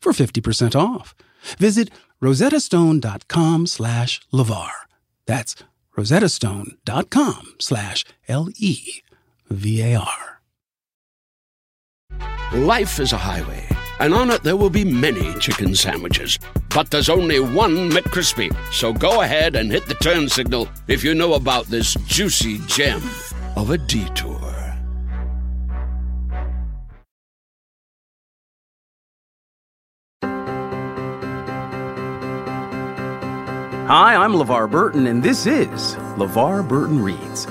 for 0.00 0.12
50% 0.12 0.74
off. 0.74 1.14
Visit 1.58 1.90
rosettastone.com 2.22 3.66
slash 3.66 4.20
LeVar. 4.32 4.70
That's 5.26 5.54
rosettastone.com 5.96 7.54
slash 7.58 8.04
L-E-V-A-R. 8.28 10.24
Life 12.54 12.98
is 12.98 13.12
a 13.12 13.18
highway, 13.18 13.66
and 14.00 14.14
on 14.14 14.30
it 14.30 14.42
there 14.42 14.56
will 14.56 14.70
be 14.70 14.84
many 14.84 15.34
chicken 15.34 15.74
sandwiches. 15.74 16.38
But 16.74 16.90
there's 16.90 17.10
only 17.10 17.40
one 17.40 17.90
McCrispy. 17.90 18.54
So 18.72 18.92
go 18.92 19.20
ahead 19.20 19.54
and 19.54 19.70
hit 19.70 19.86
the 19.86 19.94
turn 19.94 20.28
signal 20.28 20.66
if 20.86 21.04
you 21.04 21.14
know 21.14 21.34
about 21.34 21.66
this 21.66 21.94
juicy 22.06 22.58
gem 22.66 23.02
of 23.56 23.70
a 23.70 23.76
detour. 23.78 24.67
Hi, 33.88 34.16
I'm 34.16 34.34
LeVar 34.34 34.70
Burton, 34.70 35.06
and 35.06 35.22
this 35.22 35.46
is 35.46 35.94
LeVar 36.18 36.68
Burton 36.68 37.02
Reads. 37.02 37.46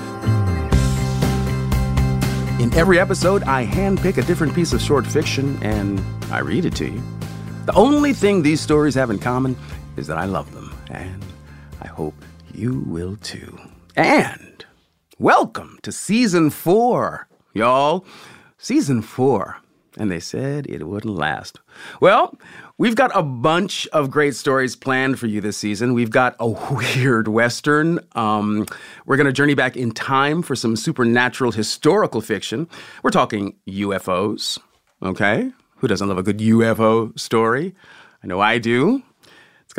In 2.62 2.72
every 2.74 3.00
episode, 3.00 3.42
I 3.42 3.66
handpick 3.66 4.18
a 4.18 4.22
different 4.22 4.54
piece 4.54 4.72
of 4.72 4.80
short 4.80 5.04
fiction 5.04 5.60
and 5.64 6.00
I 6.30 6.38
read 6.38 6.64
it 6.64 6.76
to 6.76 6.84
you. 6.84 7.02
The 7.66 7.74
only 7.74 8.12
thing 8.12 8.40
these 8.40 8.60
stories 8.60 8.94
have 8.94 9.10
in 9.10 9.18
common 9.18 9.56
is 9.96 10.06
that 10.06 10.16
I 10.16 10.26
love 10.26 10.54
them, 10.54 10.72
and 10.92 11.24
I 11.80 11.88
hope 11.88 12.14
you 12.54 12.84
will 12.86 13.16
too. 13.16 13.58
And 13.96 14.64
welcome 15.18 15.80
to 15.82 15.90
season 15.90 16.50
four, 16.50 17.26
y'all. 17.52 18.04
Season 18.58 19.02
four. 19.02 19.56
And 19.98 20.10
they 20.10 20.20
said 20.20 20.66
it 20.68 20.86
wouldn't 20.86 21.14
last. 21.14 21.60
Well, 22.00 22.38
We've 22.80 22.94
got 22.94 23.10
a 23.12 23.24
bunch 23.24 23.88
of 23.88 24.08
great 24.08 24.36
stories 24.36 24.76
planned 24.76 25.18
for 25.18 25.26
you 25.26 25.40
this 25.40 25.56
season. 25.56 25.94
We've 25.94 26.12
got 26.12 26.36
a 26.38 26.46
weird 26.70 27.26
Western. 27.26 27.98
Um, 28.12 28.66
we're 29.04 29.16
going 29.16 29.26
to 29.26 29.32
journey 29.32 29.54
back 29.54 29.76
in 29.76 29.90
time 29.90 30.42
for 30.42 30.54
some 30.54 30.76
supernatural 30.76 31.50
historical 31.50 32.20
fiction. 32.20 32.68
We're 33.02 33.10
talking 33.10 33.56
UFOs, 33.66 34.60
okay? 35.02 35.50
Who 35.78 35.88
doesn't 35.88 36.06
love 36.06 36.18
a 36.18 36.22
good 36.22 36.38
UFO 36.38 37.18
story? 37.18 37.74
I 38.22 38.28
know 38.28 38.38
I 38.38 38.58
do 38.58 39.02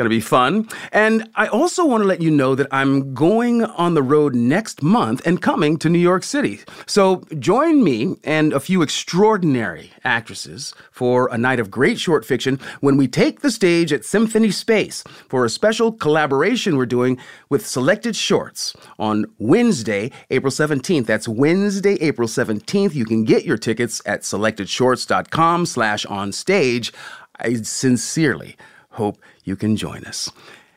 going 0.00 0.08
to 0.08 0.16
be 0.16 0.20
fun. 0.20 0.66
And 0.92 1.28
I 1.34 1.46
also 1.48 1.84
want 1.84 2.02
to 2.02 2.06
let 2.08 2.22
you 2.22 2.30
know 2.30 2.54
that 2.54 2.68
I'm 2.70 3.12
going 3.12 3.62
on 3.62 3.92
the 3.92 4.02
road 4.02 4.34
next 4.34 4.82
month 4.82 5.20
and 5.26 5.42
coming 5.42 5.76
to 5.76 5.90
New 5.90 5.98
York 5.98 6.22
City. 6.24 6.60
So 6.86 7.22
join 7.38 7.84
me 7.84 8.16
and 8.24 8.54
a 8.54 8.60
few 8.60 8.80
extraordinary 8.80 9.92
actresses 10.02 10.72
for 10.90 11.28
a 11.30 11.36
night 11.36 11.60
of 11.60 11.70
great 11.70 12.00
short 12.00 12.24
fiction 12.24 12.58
when 12.80 12.96
we 12.96 13.08
take 13.08 13.42
the 13.42 13.50
stage 13.50 13.92
at 13.92 14.06
Symphony 14.06 14.50
Space 14.50 15.04
for 15.28 15.44
a 15.44 15.50
special 15.50 15.92
collaboration 15.92 16.78
we're 16.78 16.86
doing 16.86 17.18
with 17.50 17.66
selected 17.66 18.16
shorts 18.16 18.74
on 18.98 19.26
Wednesday, 19.38 20.10
April 20.30 20.50
17th. 20.50 21.04
That's 21.04 21.28
Wednesday, 21.28 21.96
April 22.00 22.26
17th. 22.26 22.94
You 22.94 23.04
can 23.04 23.24
get 23.24 23.44
your 23.44 23.58
tickets 23.58 24.00
at 24.06 24.22
selectedshorts.com 24.22 25.66
slash 25.66 26.06
on 26.06 26.32
stage. 26.32 26.90
I 27.38 27.56
sincerely 27.56 28.56
hope 28.90 29.18
you 29.44 29.56
can 29.56 29.76
join 29.76 30.04
us. 30.04 30.30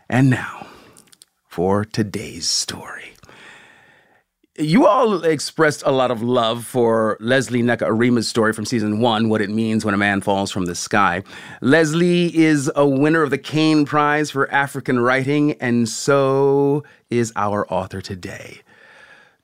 And 0.10 0.30
now, 0.30 0.68
for 1.48 1.86
today's 1.86 2.50
story. 2.50 3.14
You 4.58 4.86
all 4.86 5.24
expressed 5.24 5.82
a 5.84 5.92
lot 5.92 6.12
of 6.12 6.22
love 6.22 6.64
for 6.64 7.18
Lesley 7.20 7.64
Nneka 7.64 7.88
Arimah's 7.88 8.28
story 8.28 8.54
from 8.54 8.66
season 8.66 9.00
one, 9.00 9.28
What 9.28 9.42
It 9.42 9.50
Means 9.50 9.84
When 9.84 9.96
a 9.96 9.98
Man 9.98 10.22
Falls 10.22 10.52
from 10.52 10.66
the 10.66 10.76
Sky. 10.76 11.24
Lesley 11.62 12.36
is 12.36 12.72
a 12.76 12.88
winner 12.88 13.24
of 13.24 13.32
the 13.32 13.40
Caine 13.40 13.84
Prize 13.84 14.30
for 14.30 14.52
African 14.52 15.00
Writing, 15.00 15.54
and 15.54 15.90
so 15.90 16.84
is 17.10 17.34
our 17.36 17.68
author 17.74 18.00
today. 18.00 18.62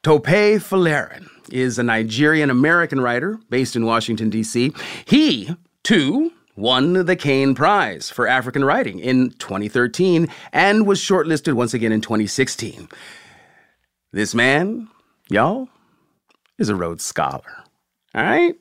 Tope 0.04 0.26
Folarin 0.26 1.28
is 1.52 1.80
a 1.80 1.84
Nigerian 1.84 2.52
American 2.52 3.02
writer 3.02 3.40
based 3.50 3.76
in 3.76 3.86
Washington, 3.86 4.30
D.C. 4.30 4.72
He, 5.06 5.56
too, 5.84 6.32
won 6.60 7.06
the 7.06 7.16
Caine 7.16 7.56
Prize 7.56 8.10
for 8.10 8.28
African 8.28 8.66
Writing 8.66 9.00
in 9.00 9.32
2013 9.32 10.28
and 10.52 10.86
was 10.86 11.00
shortlisted 11.00 11.54
once 11.54 11.74
again 11.74 11.92
in 11.92 12.02
2016. 12.02 12.90
This 14.12 14.36
man, 14.36 14.90
y'all, 15.30 15.70
is 16.58 16.70
a 16.70 16.76
Rhodes 16.76 17.04
Scholar. 17.04 17.64
All 18.14 18.24
right? 18.24 18.56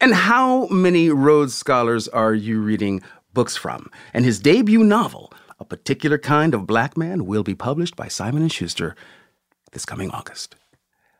And 0.00 0.14
how 0.14 0.66
many 0.68 1.08
Rhodes 1.08 1.54
Scholars 1.54 2.08
are 2.08 2.34
you 2.34 2.60
reading 2.60 3.02
books 3.32 3.56
from? 3.56 3.90
And 4.12 4.24
his 4.24 4.38
debut 4.38 4.84
novel, 4.84 5.32
A 5.58 5.64
Particular 5.64 6.18
Kind 6.18 6.54
of 6.54 6.66
Black 6.66 6.96
Man, 6.96 7.24
will 7.24 7.42
be 7.42 7.54
published 7.54 7.96
by 7.96 8.08
Simon 8.08 8.46
& 8.48 8.50
Schuster 8.50 8.94
this 9.72 9.86
coming 9.86 10.10
August. 10.10 10.56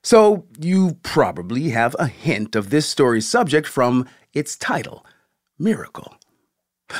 So 0.03 0.47
you 0.59 0.99
probably 1.03 1.71
have 1.71 1.95
a 1.99 2.07
hint 2.09 2.57
of 2.57 2.71
this 2.71 2.87
story's 2.87 3.29
subject 3.29 3.67
from 3.67 4.07
its 4.35 4.55
title– 4.55 5.07
miracle. 5.61 6.15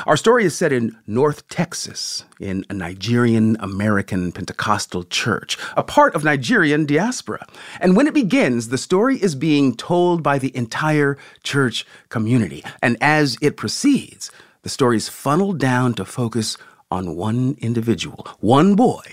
Our 0.05 0.15
story 0.15 0.45
is 0.45 0.55
set 0.55 0.71
in 0.71 0.97
North 1.05 1.47
Texas, 1.49 2.23
in 2.39 2.65
a 2.69 2.73
Nigerian 2.73 3.57
American 3.59 4.31
Pentecostal 4.31 5.03
church, 5.03 5.57
a 5.75 5.83
part 5.83 6.15
of 6.15 6.23
Nigerian 6.23 6.85
diaspora. 6.85 7.45
And 7.81 7.97
when 7.97 8.07
it 8.07 8.13
begins, 8.13 8.69
the 8.69 8.77
story 8.77 9.21
is 9.21 9.35
being 9.35 9.75
told 9.75 10.23
by 10.23 10.37
the 10.37 10.55
entire 10.55 11.17
church 11.43 11.85
community. 12.07 12.63
And 12.81 12.95
as 13.01 13.37
it 13.41 13.57
proceeds, 13.57 14.31
the 14.61 14.69
story 14.69 14.95
is 14.95 15.09
funneled 15.09 15.59
down 15.59 15.93
to 15.95 16.05
focus 16.05 16.55
on 16.89 17.15
one 17.15 17.57
individual, 17.59 18.25
one 18.39 18.75
boy 18.75 19.03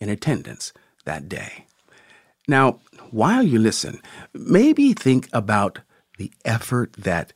in 0.00 0.08
attendance 0.08 0.72
that 1.04 1.28
day. 1.28 1.66
Now, 2.48 2.80
while 3.10 3.42
you 3.42 3.58
listen, 3.58 4.00
maybe 4.32 4.94
think 4.94 5.28
about 5.32 5.80
the 6.16 6.32
effort 6.44 6.94
that 6.94 7.32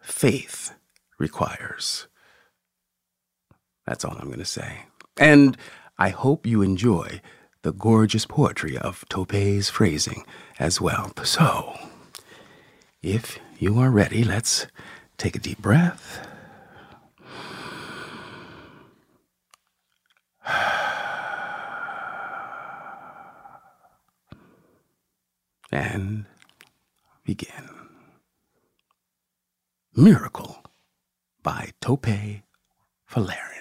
faith 0.00 0.72
requires. 1.20 2.08
That's 3.86 4.04
all 4.04 4.16
I'm 4.18 4.26
going 4.26 4.38
to 4.38 4.44
say. 4.44 4.86
And 5.18 5.56
I 5.98 6.08
hope 6.08 6.46
you 6.46 6.62
enjoy 6.62 7.20
the 7.62 7.72
gorgeous 7.72 8.24
poetry 8.26 8.76
of 8.76 9.04
Tope's 9.08 9.68
phrasing 9.68 10.24
as 10.58 10.80
well. 10.80 11.12
So, 11.24 11.78
if 13.02 13.38
you 13.58 13.78
are 13.78 13.90
ready, 13.90 14.24
let's 14.24 14.66
take 15.18 15.36
a 15.36 15.38
deep 15.38 15.58
breath. 15.58 16.26
And 25.72 26.24
begin. 27.22 27.70
Miracle 29.94 30.64
by 31.42 31.70
Tope 31.80 32.06
Folarin. 33.10 33.60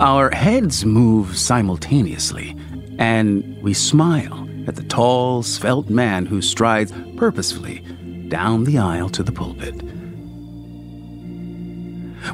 Our 0.00 0.30
heads 0.30 0.84
move 0.84 1.36
simultaneously, 1.36 2.56
and 2.98 3.56
we 3.62 3.74
smile 3.74 4.48
at 4.66 4.76
the 4.76 4.82
tall, 4.82 5.42
svelte 5.42 5.90
man 5.90 6.26
who 6.26 6.42
strides 6.42 6.92
purposefully 7.16 7.80
down 8.28 8.64
the 8.64 8.78
aisle 8.78 9.08
to 9.10 9.22
the 9.22 9.32
pulpit. 9.32 9.82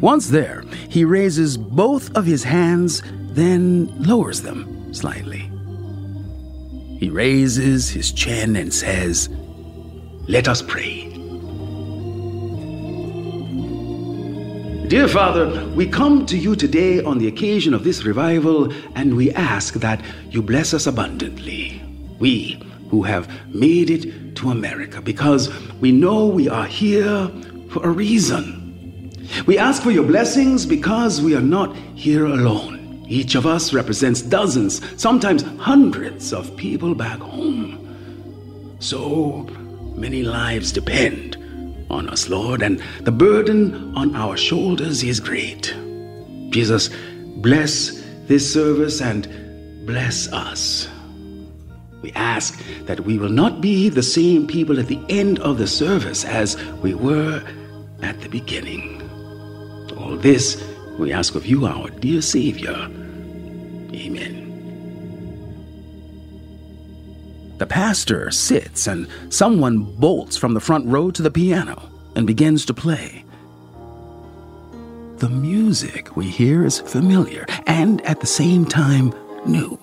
Once 0.00 0.28
there, 0.28 0.62
he 0.88 1.04
raises 1.04 1.56
both 1.56 2.16
of 2.16 2.24
his 2.24 2.44
hands 2.44 3.02
then 3.40 3.86
lowers 4.02 4.42
them 4.42 4.92
slightly. 4.92 5.50
He 6.98 7.08
raises 7.08 7.88
his 7.88 8.12
chin 8.12 8.56
and 8.56 8.74
says, 8.74 9.28
Let 10.28 10.48
us 10.48 10.60
pray. 10.60 11.06
Dear 14.88 15.06
Father, 15.06 15.66
we 15.68 15.86
come 15.86 16.26
to 16.26 16.36
you 16.36 16.56
today 16.56 17.00
on 17.02 17.18
the 17.18 17.28
occasion 17.28 17.74
of 17.74 17.84
this 17.84 18.04
revival 18.04 18.72
and 18.96 19.16
we 19.16 19.30
ask 19.32 19.74
that 19.74 20.04
you 20.30 20.42
bless 20.42 20.74
us 20.74 20.86
abundantly. 20.86 21.80
We 22.18 22.60
who 22.90 23.04
have 23.04 23.30
made 23.54 23.88
it 23.88 24.34
to 24.36 24.50
America 24.50 25.00
because 25.00 25.48
we 25.80 25.92
know 25.92 26.26
we 26.26 26.48
are 26.48 26.66
here 26.66 27.30
for 27.70 27.86
a 27.86 27.90
reason. 27.90 29.12
We 29.46 29.56
ask 29.58 29.80
for 29.80 29.92
your 29.92 30.04
blessings 30.04 30.66
because 30.66 31.22
we 31.22 31.36
are 31.36 31.40
not 31.40 31.76
here 31.94 32.26
alone. 32.26 32.79
Each 33.10 33.34
of 33.34 33.44
us 33.44 33.72
represents 33.72 34.22
dozens, 34.22 34.80
sometimes 34.96 35.42
hundreds 35.58 36.32
of 36.32 36.56
people 36.56 36.94
back 36.94 37.18
home. 37.18 38.76
So 38.78 39.48
many 39.96 40.22
lives 40.22 40.70
depend 40.70 41.36
on 41.90 42.08
us, 42.08 42.28
Lord, 42.28 42.62
and 42.62 42.80
the 43.00 43.10
burden 43.10 43.96
on 43.96 44.14
our 44.14 44.36
shoulders 44.36 45.02
is 45.02 45.18
great. 45.18 45.74
Jesus, 46.50 46.88
bless 47.38 48.00
this 48.28 48.52
service 48.52 49.02
and 49.02 49.26
bless 49.88 50.32
us. 50.32 50.88
We 52.02 52.12
ask 52.12 52.62
that 52.84 53.00
we 53.00 53.18
will 53.18 53.28
not 53.28 53.60
be 53.60 53.88
the 53.88 54.04
same 54.04 54.46
people 54.46 54.78
at 54.78 54.86
the 54.86 55.00
end 55.08 55.40
of 55.40 55.58
the 55.58 55.66
service 55.66 56.24
as 56.24 56.56
we 56.74 56.94
were 56.94 57.42
at 58.02 58.20
the 58.20 58.28
beginning. 58.28 59.02
All 59.98 60.16
this 60.16 60.64
we 60.96 61.12
ask 61.12 61.34
of 61.34 61.44
you, 61.44 61.66
our 61.66 61.88
dear 61.88 62.22
Savior. 62.22 62.99
Amen. 63.92 64.50
The 67.58 67.66
pastor 67.66 68.30
sits 68.30 68.86
and 68.86 69.06
someone 69.28 69.82
bolts 69.82 70.36
from 70.36 70.54
the 70.54 70.60
front 70.60 70.86
row 70.86 71.10
to 71.10 71.20
the 71.22 71.30
piano 71.30 71.90
and 72.16 72.26
begins 72.26 72.64
to 72.66 72.74
play. 72.74 73.24
The 75.18 75.28
music 75.28 76.16
we 76.16 76.30
hear 76.30 76.64
is 76.64 76.80
familiar 76.80 77.44
and 77.66 78.00
at 78.06 78.20
the 78.20 78.26
same 78.26 78.64
time 78.64 79.12
new. 79.44 79.78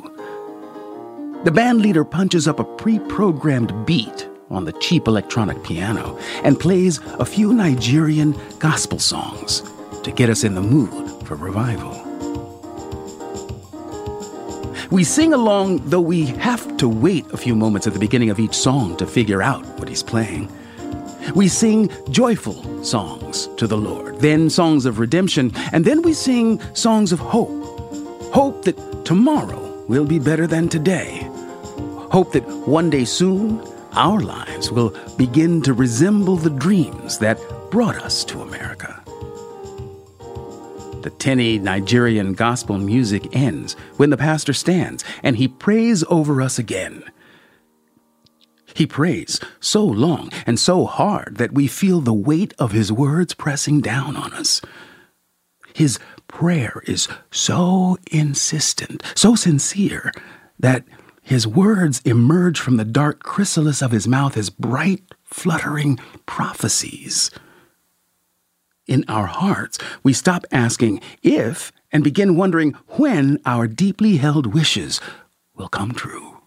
The 1.43 1.51
band 1.51 1.81
leader 1.81 2.03
punches 2.03 2.47
up 2.47 2.59
a 2.59 2.63
pre 2.63 2.97
programmed 2.97 3.85
beat 3.85 4.27
on 4.49 4.65
the 4.65 4.73
cheap 4.73 5.07
electronic 5.07 5.63
piano 5.63 6.17
and 6.43 6.59
plays 6.59 6.99
a 7.19 7.25
few 7.25 7.53
Nigerian 7.53 8.35
gospel 8.57 8.97
songs 8.97 9.61
to 10.01 10.11
get 10.11 10.31
us 10.31 10.43
in 10.43 10.55
the 10.55 10.61
mood 10.61 11.27
for 11.27 11.35
revival. 11.35 12.06
We 14.89 15.03
sing 15.03 15.33
along, 15.33 15.89
though 15.89 15.99
we 15.99 16.27
have 16.27 16.77
to 16.77 16.87
wait 16.87 17.25
a 17.33 17.37
few 17.37 17.55
moments 17.55 17.87
at 17.87 17.93
the 17.93 17.99
beginning 17.99 18.29
of 18.29 18.39
each 18.39 18.53
song 18.53 18.95
to 18.97 19.05
figure 19.05 19.41
out 19.41 19.65
what 19.79 19.89
he's 19.89 20.01
playing. 20.01 20.49
We 21.35 21.49
sing 21.49 21.89
joyful 22.09 22.83
songs 22.85 23.47
to 23.57 23.67
the 23.67 23.77
Lord, 23.77 24.21
then 24.21 24.49
songs 24.49 24.85
of 24.85 24.99
redemption, 24.99 25.51
and 25.73 25.83
then 25.83 26.01
we 26.03 26.13
sing 26.13 26.61
songs 26.73 27.11
of 27.11 27.19
hope. 27.19 27.49
Hope 28.33 28.63
that 28.63 29.03
tomorrow 29.03 29.83
will 29.87 30.05
be 30.05 30.19
better 30.19 30.47
than 30.47 30.69
today. 30.69 31.29
Hope 32.09 32.31
that 32.31 32.47
one 32.65 32.89
day 32.89 33.03
soon 33.03 33.61
our 33.91 34.21
lives 34.21 34.71
will 34.71 34.95
begin 35.17 35.61
to 35.63 35.73
resemble 35.73 36.37
the 36.37 36.49
dreams 36.49 37.17
that 37.17 37.41
brought 37.71 37.97
us 37.97 38.23
to 38.23 38.41
America. 38.41 39.03
The 41.07 41.15
tinny 41.15 41.57
Nigerian 41.57 42.33
gospel 42.33 42.77
music 42.77 43.33
ends 43.33 43.77
when 43.95 44.09
the 44.09 44.17
pastor 44.17 44.51
stands 44.51 45.05
and 45.23 45.37
he 45.37 45.47
prays 45.47 46.03
over 46.09 46.41
us 46.41 46.59
again. 46.59 47.01
He 48.75 48.85
prays 48.85 49.39
so 49.61 49.85
long 49.85 50.31
and 50.45 50.59
so 50.59 50.85
hard 50.85 51.37
that 51.37 51.53
we 51.53 51.65
feel 51.65 52.01
the 52.01 52.11
weight 52.13 52.53
of 52.59 52.73
his 52.73 52.91
words 52.91 53.33
pressing 53.33 53.79
down 53.79 54.17
on 54.17 54.33
us. 54.33 54.59
His 55.73 55.97
prayer 56.27 56.83
is 56.85 57.07
so 57.31 57.97
insistent, 58.11 59.01
so 59.15 59.33
sincere, 59.35 60.11
that 60.59 60.83
his 61.21 61.47
words 61.47 62.01
emerge 62.03 62.59
from 62.59 62.75
the 62.75 62.83
dark 62.83 63.23
chrysalis 63.23 63.81
of 63.81 63.91
his 63.91 64.09
mouth 64.09 64.35
as 64.35 64.49
bright, 64.49 65.05
fluttering 65.23 65.99
prophecies 66.25 67.31
in 68.87 69.03
our 69.07 69.27
hearts, 69.27 69.77
we 70.03 70.13
stop 70.13 70.45
asking 70.51 71.01
if 71.21 71.71
and 71.91 72.03
begin 72.03 72.35
wondering 72.35 72.73
when 72.97 73.39
our 73.45 73.67
deeply 73.67 74.17
held 74.17 74.53
wishes 74.53 74.99
will 75.55 75.67
come 75.67 75.91
true. 75.91 76.37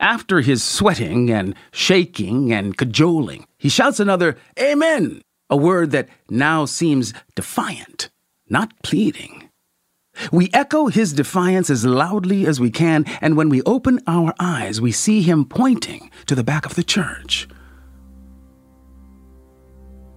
After 0.00 0.40
his 0.40 0.62
sweating 0.62 1.30
and 1.30 1.54
shaking 1.72 2.52
and 2.52 2.76
cajoling, 2.76 3.46
he 3.58 3.68
shouts 3.68 3.98
another 3.98 4.36
Amen, 4.58 5.22
a 5.50 5.56
word 5.56 5.90
that 5.90 6.08
now 6.30 6.66
seems 6.66 7.12
defiant, 7.34 8.08
not 8.48 8.72
pleading. 8.82 9.48
We 10.32 10.50
echo 10.52 10.86
his 10.86 11.12
defiance 11.12 11.70
as 11.70 11.84
loudly 11.84 12.46
as 12.46 12.60
we 12.60 12.70
can, 12.70 13.04
and 13.20 13.36
when 13.36 13.48
we 13.48 13.62
open 13.62 14.00
our 14.06 14.34
eyes, 14.38 14.80
we 14.80 14.92
see 14.92 15.22
him 15.22 15.44
pointing 15.44 16.10
to 16.26 16.34
the 16.34 16.44
back 16.44 16.66
of 16.66 16.74
the 16.74 16.82
church. 16.84 17.48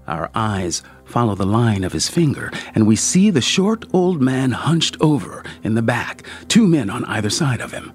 Our 0.08 0.30
eyes 0.34 0.82
follow 1.06 1.36
the 1.36 1.46
line 1.46 1.84
of 1.84 1.94
his 1.94 2.10
finger, 2.10 2.52
and 2.74 2.88
we 2.88 2.96
see 2.96 3.30
the 3.30 3.42
short 3.42 3.86
old 3.94 4.22
man 4.22 4.52
hunched 4.52 4.98
over 5.00 5.44
in 5.64 5.76
the 5.76 5.82
back, 5.82 6.24
two 6.48 6.68
men 6.68 6.90
on 6.90 7.06
either 7.06 7.30
side 7.30 7.62
of 7.62 7.72
him. 7.72 7.94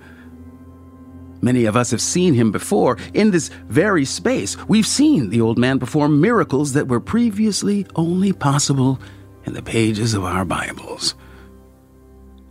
Many 1.40 1.66
of 1.66 1.76
us 1.76 1.90
have 1.90 2.00
seen 2.00 2.34
him 2.34 2.50
before 2.50 2.98
in 3.12 3.30
this 3.30 3.48
very 3.68 4.04
space. 4.04 4.56
We've 4.66 4.86
seen 4.86 5.30
the 5.30 5.40
old 5.40 5.58
man 5.58 5.78
perform 5.78 6.20
miracles 6.20 6.72
that 6.72 6.88
were 6.88 7.00
previously 7.00 7.86
only 7.94 8.32
possible 8.32 8.98
in 9.44 9.52
the 9.52 9.62
pages 9.62 10.14
of 10.14 10.24
our 10.24 10.44
Bibles. 10.44 11.14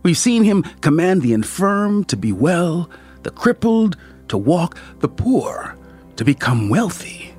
We've 0.02 0.16
seen 0.16 0.44
him 0.44 0.62
command 0.80 1.22
the 1.22 1.32
infirm 1.32 2.04
to 2.04 2.16
be 2.16 2.32
well, 2.32 2.88
the 3.22 3.30
crippled 3.30 3.96
to 4.28 4.38
walk, 4.38 4.78
the 5.00 5.08
poor 5.08 5.76
to 6.16 6.24
become 6.24 6.68
wealthy. 6.68 7.35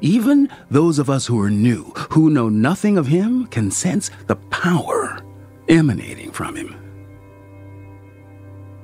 Even 0.00 0.50
those 0.70 0.98
of 0.98 1.08
us 1.08 1.26
who 1.26 1.40
are 1.40 1.50
new, 1.50 1.84
who 2.10 2.28
know 2.30 2.48
nothing 2.48 2.98
of 2.98 3.06
him, 3.06 3.46
can 3.46 3.70
sense 3.70 4.10
the 4.26 4.36
power 4.36 5.22
emanating 5.68 6.30
from 6.30 6.54
him. 6.54 6.76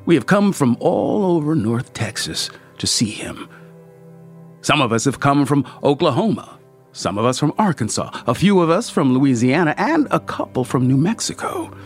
We 0.06 0.14
have 0.14 0.26
come 0.26 0.52
from 0.52 0.76
all 0.80 1.24
over 1.24 1.54
North 1.54 1.92
Texas 1.92 2.50
to 2.78 2.86
see 2.86 3.10
him. 3.10 3.48
Some 4.62 4.80
of 4.80 4.92
us 4.92 5.04
have 5.04 5.20
come 5.20 5.44
from 5.44 5.66
Oklahoma, 5.82 6.58
some 6.92 7.18
of 7.18 7.24
us 7.24 7.38
from 7.38 7.52
Arkansas, 7.58 8.10
a 8.26 8.34
few 8.34 8.60
of 8.60 8.70
us 8.70 8.88
from 8.88 9.12
Louisiana, 9.12 9.74
and 9.76 10.08
a 10.10 10.20
couple 10.20 10.64
from 10.64 10.88
New 10.88 10.96
Mexico. 10.96 11.76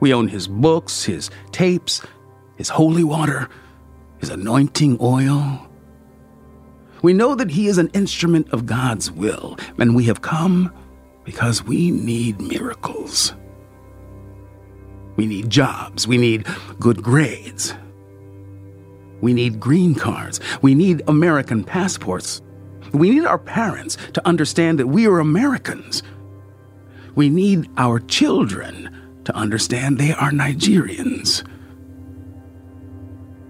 We 0.00 0.12
own 0.12 0.28
his 0.28 0.48
books, 0.48 1.04
his 1.04 1.30
tapes, 1.52 2.02
his 2.56 2.68
holy 2.68 3.04
water, 3.04 3.48
his 4.18 4.30
anointing 4.30 4.98
oil, 5.00 5.67
we 7.02 7.12
know 7.12 7.34
that 7.34 7.50
He 7.50 7.68
is 7.68 7.78
an 7.78 7.88
instrument 7.94 8.48
of 8.50 8.66
God's 8.66 9.10
will, 9.10 9.58
and 9.78 9.94
we 9.94 10.04
have 10.04 10.22
come 10.22 10.72
because 11.24 11.62
we 11.62 11.90
need 11.90 12.40
miracles. 12.40 13.34
We 15.16 15.26
need 15.26 15.50
jobs. 15.50 16.06
We 16.06 16.16
need 16.16 16.46
good 16.78 17.02
grades. 17.02 17.74
We 19.20 19.32
need 19.32 19.58
green 19.58 19.94
cards. 19.94 20.40
We 20.62 20.74
need 20.74 21.02
American 21.08 21.64
passports. 21.64 22.40
We 22.92 23.10
need 23.10 23.24
our 23.24 23.38
parents 23.38 23.98
to 24.14 24.26
understand 24.26 24.78
that 24.78 24.86
we 24.86 25.06
are 25.06 25.18
Americans. 25.18 26.02
We 27.14 27.28
need 27.28 27.68
our 27.76 27.98
children 27.98 29.20
to 29.24 29.34
understand 29.34 29.98
they 29.98 30.12
are 30.12 30.30
Nigerians. 30.30 31.46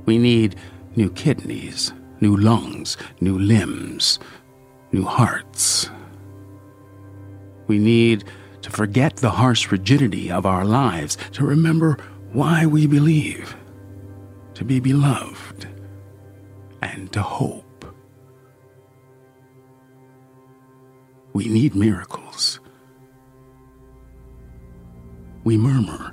We 0.07 0.19
need 0.19 0.57
new 0.97 1.11
kidneys 1.11 1.93
new 2.21 2.37
lungs, 2.37 2.97
new 3.21 3.39
limbs, 3.39 4.19
new 4.93 5.05
hearts. 5.05 5.91
We 7.67 7.79
need 7.79 8.25
to 8.63 8.71
forget 8.71 9.17
the 9.17 9.31
harsh 9.31 9.71
rigidity 9.71 10.31
of 10.31 10.47
our 10.47 10.65
lives, 10.65 11.17
to 11.33 11.45
remember 11.45 11.99
why 12.33 12.67
we 12.67 12.87
believe, 12.87 13.57
to 14.55 14.65
be 14.65 14.81
beloved, 14.81 15.67
and 16.83 17.13
to 17.13 17.23
hope. 17.23 17.65
We 21.33 21.49
need 21.49 21.75
miracles. 21.75 22.61
We 25.45 25.57
murmur 25.57 26.13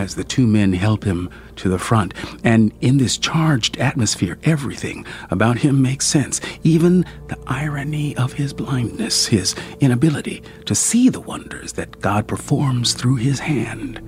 as 0.00 0.14
the 0.14 0.24
two 0.24 0.46
men 0.46 0.72
help 0.72 1.04
him 1.04 1.30
to 1.56 1.68
the 1.68 1.78
front. 1.78 2.14
And 2.42 2.72
in 2.80 2.96
this 2.96 3.18
charged 3.18 3.78
atmosphere, 3.78 4.38
everything 4.42 5.04
about 5.30 5.58
him 5.58 5.82
makes 5.82 6.06
sense. 6.06 6.40
Even 6.64 7.04
the 7.28 7.38
irony 7.46 8.16
of 8.16 8.32
his 8.32 8.52
blindness, 8.52 9.26
his 9.26 9.54
inability 9.78 10.42
to 10.64 10.74
see 10.74 11.08
the 11.10 11.20
wonders 11.20 11.74
that 11.74 12.00
God 12.00 12.26
performs 12.26 12.94
through 12.94 13.16
his 13.16 13.38
hand. 13.38 14.00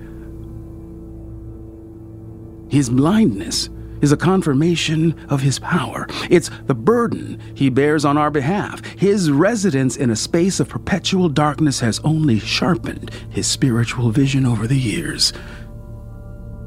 His 2.69 2.89
blindness 2.89 3.69
is 4.01 4.11
a 4.11 4.17
confirmation 4.17 5.15
of 5.29 5.41
his 5.41 5.59
power. 5.59 6.05
It's 6.29 6.49
the 6.65 6.75
burden 6.75 7.39
he 7.55 7.69
bears 7.69 8.03
on 8.03 8.17
our 8.17 8.29
behalf. 8.29 8.83
His 8.97 9.31
residence 9.31 9.95
in 9.95 10.09
a 10.09 10.15
space 10.15 10.59
of 10.59 10.67
perpetual 10.67 11.29
darkness 11.29 11.79
has 11.79 11.99
only 11.99 12.37
sharpened 12.39 13.11
his 13.29 13.47
spiritual 13.47 14.09
vision 14.11 14.45
over 14.45 14.67
the 14.67 14.77
years. 14.77 15.31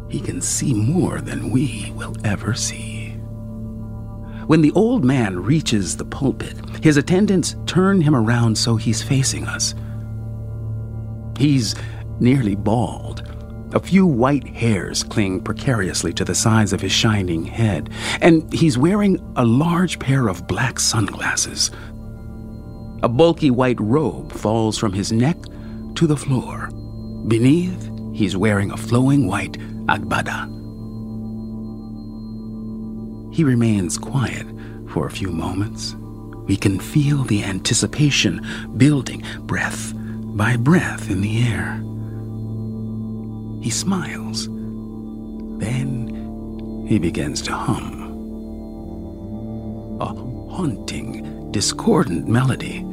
He 0.08 0.20
can 0.20 0.40
see 0.40 0.72
more 0.72 1.20
than 1.20 1.50
we 1.50 1.92
will 1.96 2.14
ever 2.24 2.54
see. 2.54 3.10
When 4.46 4.62
the 4.62 4.72
old 4.72 5.04
man 5.04 5.40
reaches 5.42 5.96
the 5.96 6.04
pulpit, 6.04 6.56
his 6.82 6.96
attendants 6.96 7.56
turn 7.66 8.00
him 8.00 8.14
around 8.14 8.56
so 8.56 8.76
he's 8.76 9.02
facing 9.02 9.44
us. 9.46 9.74
He's 11.36 11.74
nearly 12.20 12.54
bald 12.54 13.22
a 13.72 13.80
few 13.80 14.06
white 14.06 14.46
hairs 14.46 15.02
cling 15.02 15.40
precariously 15.42 16.12
to 16.14 16.24
the 16.24 16.34
sides 16.34 16.72
of 16.72 16.80
his 16.80 16.92
shining 16.92 17.44
head, 17.44 17.90
and 18.20 18.50
he's 18.52 18.78
wearing 18.78 19.20
a 19.36 19.44
large 19.44 19.98
pair 19.98 20.28
of 20.28 20.46
black 20.46 20.78
sunglasses. 20.78 21.70
A 23.02 23.08
bulky 23.08 23.50
white 23.50 23.80
robe 23.80 24.32
falls 24.32 24.78
from 24.78 24.92
his 24.92 25.12
neck 25.12 25.36
to 25.94 26.06
the 26.06 26.16
floor. 26.16 26.70
Beneath, 27.28 27.90
he's 28.14 28.36
wearing 28.36 28.70
a 28.70 28.76
flowing 28.76 29.26
white 29.26 29.58
agbada. 29.88 30.52
He 33.34 33.44
remains 33.44 33.98
quiet 33.98 34.46
for 34.88 35.06
a 35.06 35.10
few 35.10 35.30
moments. 35.30 35.94
We 36.46 36.56
can 36.56 36.80
feel 36.80 37.24
the 37.24 37.44
anticipation 37.44 38.40
building 38.76 39.22
breath 39.40 39.92
by 40.36 40.56
breath 40.56 41.10
in 41.10 41.20
the 41.20 41.42
air. 41.42 41.82
He 43.62 43.70
smiles. 43.70 44.46
Then 45.58 46.86
he 46.88 46.98
begins 46.98 47.42
to 47.42 47.52
hum. 47.52 48.02
A 50.00 50.06
haunting, 50.06 51.50
discordant 51.52 52.28
melody. 52.28 52.84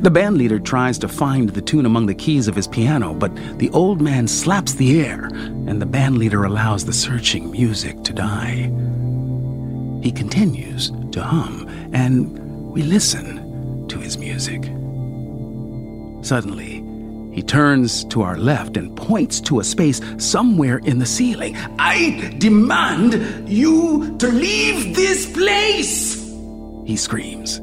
The 0.00 0.10
bandleader 0.10 0.64
tries 0.64 0.98
to 0.98 1.08
find 1.08 1.50
the 1.50 1.60
tune 1.60 1.86
among 1.86 2.06
the 2.06 2.14
keys 2.14 2.48
of 2.48 2.56
his 2.56 2.66
piano, 2.66 3.14
but 3.14 3.34
the 3.58 3.70
old 3.70 4.00
man 4.00 4.26
slaps 4.26 4.74
the 4.74 5.00
air, 5.00 5.26
and 5.26 5.80
the 5.80 5.86
bandleader 5.86 6.46
allows 6.46 6.84
the 6.84 6.92
searching 6.92 7.50
music 7.50 8.02
to 8.04 8.12
die. 8.12 8.70
He 10.02 10.10
continues 10.10 10.90
to 11.12 11.22
hum, 11.22 11.68
and 11.92 12.36
we 12.70 12.82
listen 12.82 13.86
to 13.88 13.98
his 13.98 14.16
music. 14.18 14.64
Suddenly, 16.24 16.82
he 17.32 17.42
turns 17.42 18.04
to 18.06 18.22
our 18.22 18.36
left 18.36 18.76
and 18.76 18.96
points 18.96 19.40
to 19.42 19.60
a 19.60 19.64
space 19.64 20.00
somewhere 20.18 20.78
in 20.78 20.98
the 20.98 21.06
ceiling. 21.06 21.56
I 21.78 22.34
demand 22.38 23.48
you 23.48 24.16
to 24.18 24.28
leave 24.28 24.96
this 24.96 25.32
place! 25.32 26.22
He 26.84 26.96
screams. 26.96 27.60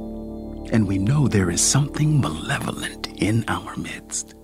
And 0.72 0.88
we 0.88 0.98
know 0.98 1.28
there 1.28 1.50
is 1.50 1.62
something 1.62 2.22
malevolent 2.22 3.08
in 3.18 3.44
our 3.48 3.76
midst. 3.76 4.36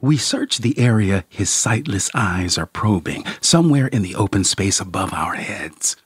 We 0.00 0.16
search 0.16 0.58
the 0.58 0.78
area 0.78 1.24
his 1.28 1.48
sightless 1.48 2.10
eyes 2.14 2.58
are 2.58 2.66
probing, 2.66 3.24
somewhere 3.40 3.86
in 3.86 4.02
the 4.02 4.14
open 4.14 4.44
space 4.44 4.80
above 4.80 5.12
our 5.12 5.34
heads. 5.34 5.96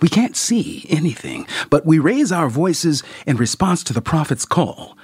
We 0.00 0.08
can't 0.08 0.36
see 0.36 0.86
anything, 0.88 1.46
but 1.70 1.86
we 1.86 1.98
raise 1.98 2.30
our 2.30 2.48
voices 2.48 3.02
in 3.26 3.36
response 3.36 3.82
to 3.84 3.92
the 3.92 4.02
prophet's 4.02 4.44
call. 4.44 4.96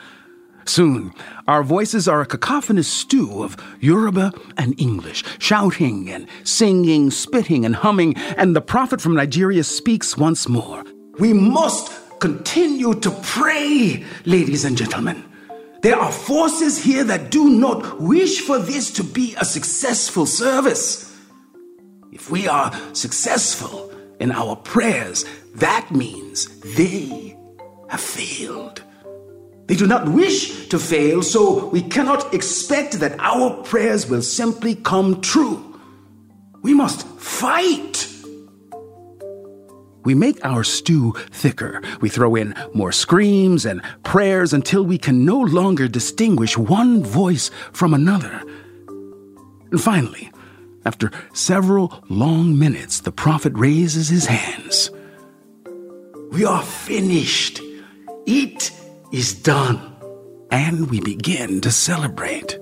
Soon, 0.67 1.13
our 1.47 1.63
voices 1.63 2.09
are 2.09 2.21
a 2.21 2.27
cacophonous 2.27 2.89
stew 2.89 3.43
of 3.43 3.57
Yoruba 3.81 4.33
and 4.57 4.79
English, 4.81 5.25
shouting 5.39 6.11
and 6.11 6.27
singing, 6.45 7.11
spitting 7.11 7.65
and 7.65 7.77
humming, 7.77 8.17
and 8.37 8.57
the 8.57 8.61
prophet 8.61 9.01
from 9.01 9.15
Nigeria 9.15 9.65
speaks 9.65 10.17
once 10.17 10.49
more. 10.49 10.85
We 11.19 11.33
must 11.33 11.93
continue 12.21 12.95
to 13.01 13.11
pray, 13.23 14.05
ladies 14.25 14.65
and 14.65 14.77
gentlemen. 14.77 15.25
There 15.83 15.97
are 15.99 16.11
forces 16.13 16.83
here 16.83 17.05
that 17.05 17.31
do 17.31 17.51
not 17.51 18.01
wish 18.01 18.41
for 18.41 18.59
this 18.59 18.91
to 18.95 19.05
be 19.05 19.35
a 19.39 19.45
successful 19.45 20.25
service. 20.25 21.15
If 22.11 22.31
we 22.31 22.49
are 22.49 22.73
successful, 22.95 23.91
in 24.21 24.33
our 24.33 24.57
prayers, 24.57 25.25
that 25.57 25.91
means 25.91 26.47
they 26.77 27.37
have 27.89 28.01
failed. 28.01 28.83
They 29.67 29.77
do 29.77 29.87
not 29.87 30.09
wish 30.09 30.69
to 30.69 30.79
fail, 30.79 31.23
so 31.23 31.69
we 31.69 31.83
cannot 31.83 32.35
expect 32.35 33.01
that 33.01 33.19
our 33.19 33.63
prayers 33.63 34.09
will 34.09 34.23
simply 34.23 34.75
come 34.75 35.21
true. 35.21 35.81
We 36.63 36.75
must 36.75 37.07
fight. 37.19 38.09
We 40.05 40.15
make 40.15 40.45
our 40.45 40.65
stew 40.65 41.15
thicker. 41.31 41.83
We 42.03 42.11
throw 42.11 42.35
in 42.35 42.55
more 42.75 42.93
screams 42.93 43.65
and 43.65 43.83
prayers 44.03 44.53
until 44.53 44.85
we 44.85 44.99
can 44.99 45.25
no 45.25 45.41
longer 45.41 45.89
distinguish 45.89 46.59
one 46.59 47.03
voice 47.03 47.51
from 47.73 47.95
another. 47.95 48.43
And 49.71 49.81
finally, 49.81 50.31
after 50.85 51.11
several 51.33 52.05
long 52.11 52.59
minutes, 52.59 53.01
the 53.01 53.13
prophet 53.13 53.55
raises 53.57 54.09
his 54.09 54.27
hands. 54.27 54.91
We 56.33 56.45
are 56.45 56.63
finished. 56.63 57.61
It 58.27 58.71
is 59.15 59.33
done. 59.33 59.81
And 60.51 60.91
we 60.91 61.01
begin 61.01 61.61
to 61.61 61.71
celebrate. 61.71 62.59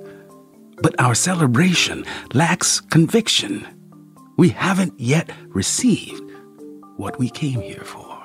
But 0.82 0.94
our 1.00 1.14
celebration 1.14 2.04
lacks 2.34 2.78
conviction. 2.78 3.66
We 4.36 4.50
haven't 4.50 5.00
yet 5.00 5.30
received 5.48 6.30
what 6.98 7.18
we 7.18 7.30
came 7.30 7.62
here 7.62 7.84
for. 7.84 8.18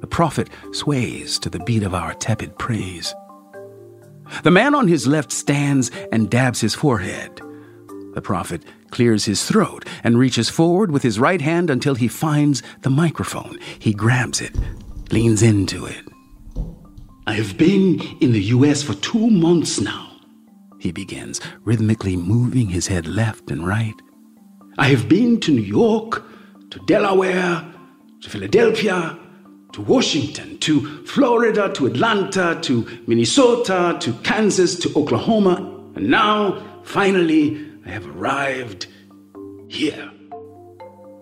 The 0.00 0.06
prophet 0.06 0.48
sways 0.72 1.40
to 1.40 1.50
the 1.50 1.58
beat 1.60 1.82
of 1.82 1.92
our 1.92 2.14
tepid 2.14 2.56
praise. 2.56 3.12
The 4.44 4.52
man 4.52 4.76
on 4.76 4.86
his 4.86 5.08
left 5.08 5.32
stands 5.32 5.90
and 6.12 6.30
dabs 6.30 6.60
his 6.60 6.76
forehead. 6.76 7.40
The 8.14 8.22
prophet 8.22 8.62
clears 8.92 9.24
his 9.24 9.44
throat 9.44 9.84
and 10.04 10.18
reaches 10.18 10.48
forward 10.48 10.92
with 10.92 11.02
his 11.02 11.18
right 11.18 11.40
hand 11.40 11.68
until 11.68 11.96
he 11.96 12.06
finds 12.06 12.62
the 12.82 12.90
microphone. 12.90 13.58
He 13.80 13.92
grabs 13.92 14.40
it, 14.40 14.54
leans 15.10 15.42
into 15.42 15.84
it. 15.84 16.04
I 17.28 17.32
have 17.32 17.58
been 17.58 18.00
in 18.22 18.32
the 18.32 18.40
U.S. 18.56 18.82
for 18.82 18.94
two 18.94 19.28
months 19.28 19.82
now, 19.82 20.12
he 20.78 20.92
begins, 20.92 21.42
rhythmically 21.62 22.16
moving 22.16 22.70
his 22.70 22.86
head 22.86 23.06
left 23.06 23.50
and 23.50 23.66
right. 23.66 23.92
I 24.78 24.88
have 24.88 25.10
been 25.10 25.38
to 25.40 25.52
New 25.52 25.60
York, 25.60 26.24
to 26.70 26.78
Delaware, 26.86 27.70
to 28.22 28.30
Philadelphia, 28.30 29.18
to 29.74 29.82
Washington, 29.82 30.56
to 30.60 31.04
Florida, 31.04 31.70
to 31.74 31.84
Atlanta, 31.84 32.58
to 32.62 32.86
Minnesota, 33.06 33.98
to 34.00 34.14
Kansas, 34.22 34.78
to 34.78 34.88
Oklahoma, 34.96 35.56
and 35.96 36.08
now, 36.08 36.80
finally, 36.82 37.62
I 37.84 37.90
have 37.90 38.06
arrived 38.06 38.86
here. 39.68 40.10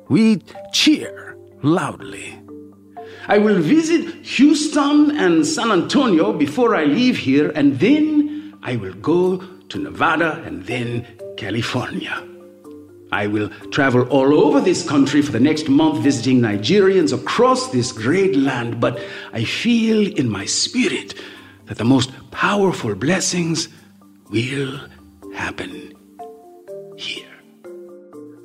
We 0.08 0.36
cheer 0.72 1.36
loudly. 1.64 2.45
I 3.28 3.38
will 3.38 3.60
visit 3.60 4.24
Houston 4.24 5.16
and 5.16 5.44
San 5.44 5.72
Antonio 5.72 6.32
before 6.32 6.76
I 6.76 6.84
leave 6.84 7.18
here, 7.18 7.50
and 7.54 7.78
then 7.80 8.56
I 8.62 8.76
will 8.76 8.94
go 8.94 9.38
to 9.68 9.78
Nevada 9.78 10.42
and 10.46 10.64
then 10.64 11.06
California. 11.36 12.22
I 13.12 13.26
will 13.26 13.48
travel 13.70 14.02
all 14.08 14.46
over 14.46 14.60
this 14.60 14.88
country 14.88 15.22
for 15.22 15.32
the 15.32 15.40
next 15.40 15.68
month 15.68 16.02
visiting 16.02 16.40
Nigerians 16.40 17.12
across 17.12 17.70
this 17.70 17.92
great 17.92 18.36
land, 18.36 18.80
but 18.80 19.00
I 19.32 19.44
feel 19.44 20.12
in 20.16 20.28
my 20.28 20.44
spirit 20.44 21.14
that 21.66 21.78
the 21.78 21.84
most 21.84 22.10
powerful 22.30 22.94
blessings 22.94 23.68
will 24.30 24.80
happen 25.34 25.94
here. 26.96 27.26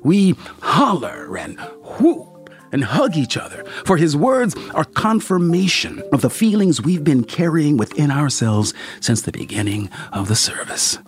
We 0.02 0.36
holler 0.60 1.36
and 1.36 1.58
whoop 2.00 2.31
and 2.72 2.82
hug 2.84 3.16
each 3.16 3.36
other, 3.36 3.64
for 3.84 3.96
his 3.96 4.16
words 4.16 4.56
are 4.74 4.84
confirmation 4.84 6.02
of 6.12 6.22
the 6.22 6.30
feelings 6.30 6.82
we've 6.82 7.04
been 7.04 7.22
carrying 7.22 7.76
within 7.76 8.10
ourselves 8.10 8.74
since 9.00 9.22
the 9.22 9.32
beginning 9.32 9.88
of 10.12 10.28
the 10.28 10.34
service. 10.34 10.98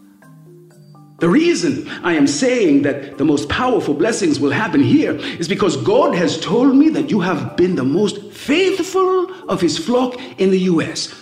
The 1.21 1.29
reason 1.29 1.89
I 2.03 2.15
am 2.15 2.27
saying 2.27 2.83
that 2.83 3.19
the 3.19 3.25
most 3.25 3.49
powerful 3.49 3.95
blessings 3.95 4.41
will 4.41 4.51
happen 4.51 4.83
here 4.83 5.15
is 5.15 5.49
because 5.49 5.77
God 5.77 6.15
has 6.15 6.39
told 6.41 6.77
me 6.77 6.89
that 6.91 7.11
you 7.11 7.21
have 7.21 7.57
been 7.57 7.77
the 7.77 7.85
most 7.85 8.21
faithful 8.33 9.33
of 9.49 9.61
his 9.61 9.79
flock 9.79 10.21
in 10.39 10.51
the 10.51 10.61
U.S. 10.61 11.15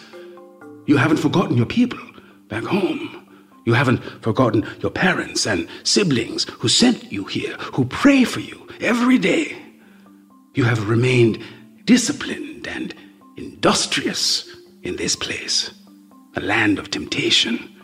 You 0.87 0.96
haven't 0.96 1.18
forgotten 1.18 1.56
your 1.56 1.66
people 1.66 2.00
back 2.49 2.64
home. 2.64 3.28
You 3.64 3.75
haven't 3.75 4.02
forgotten 4.22 4.66
your 4.80 4.90
parents 4.90 5.46
and 5.46 5.68
siblings 5.84 6.44
who 6.44 6.68
sent 6.68 7.12
you 7.12 7.25
here, 7.25 7.54
who 7.75 7.84
pray 7.84 8.25
for 8.25 8.40
you 8.40 8.66
every 8.80 9.18
day. 9.18 9.56
You 10.54 10.64
have 10.64 10.88
remained 10.88 11.42
disciplined 11.85 12.66
and 12.66 12.94
industrious 13.37 14.49
in 14.82 14.97
this 14.97 15.16
place, 15.16 15.71
a 16.37 16.40
land 16.40 16.78
of 16.78 16.90
temptation. 16.90 17.75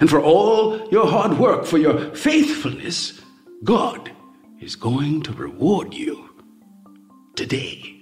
And 0.00 0.10
for 0.10 0.20
all 0.20 0.88
your 0.90 1.06
hard 1.06 1.38
work, 1.38 1.64
for 1.64 1.78
your 1.78 2.14
faithfulness, 2.14 3.20
God 3.64 4.10
is 4.60 4.76
going 4.76 5.22
to 5.22 5.32
reward 5.32 5.94
you 5.94 6.28
today. 7.34 7.96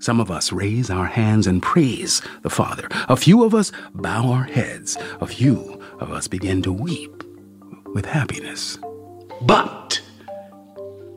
Some 0.00 0.20
of 0.20 0.30
us 0.30 0.52
raise 0.52 0.90
our 0.90 1.06
hands 1.06 1.46
and 1.46 1.62
praise 1.62 2.20
the 2.42 2.50
Father. 2.50 2.88
A 3.08 3.16
few 3.16 3.42
of 3.44 3.54
us 3.54 3.72
bow 3.94 4.30
our 4.30 4.44
heads. 4.44 4.98
A 5.20 5.26
few 5.26 5.80
of 6.00 6.10
us 6.12 6.28
begin 6.28 6.60
to 6.62 6.72
weep 6.72 7.24
with 7.94 8.04
happiness. 8.04 8.76
But 9.40 10.02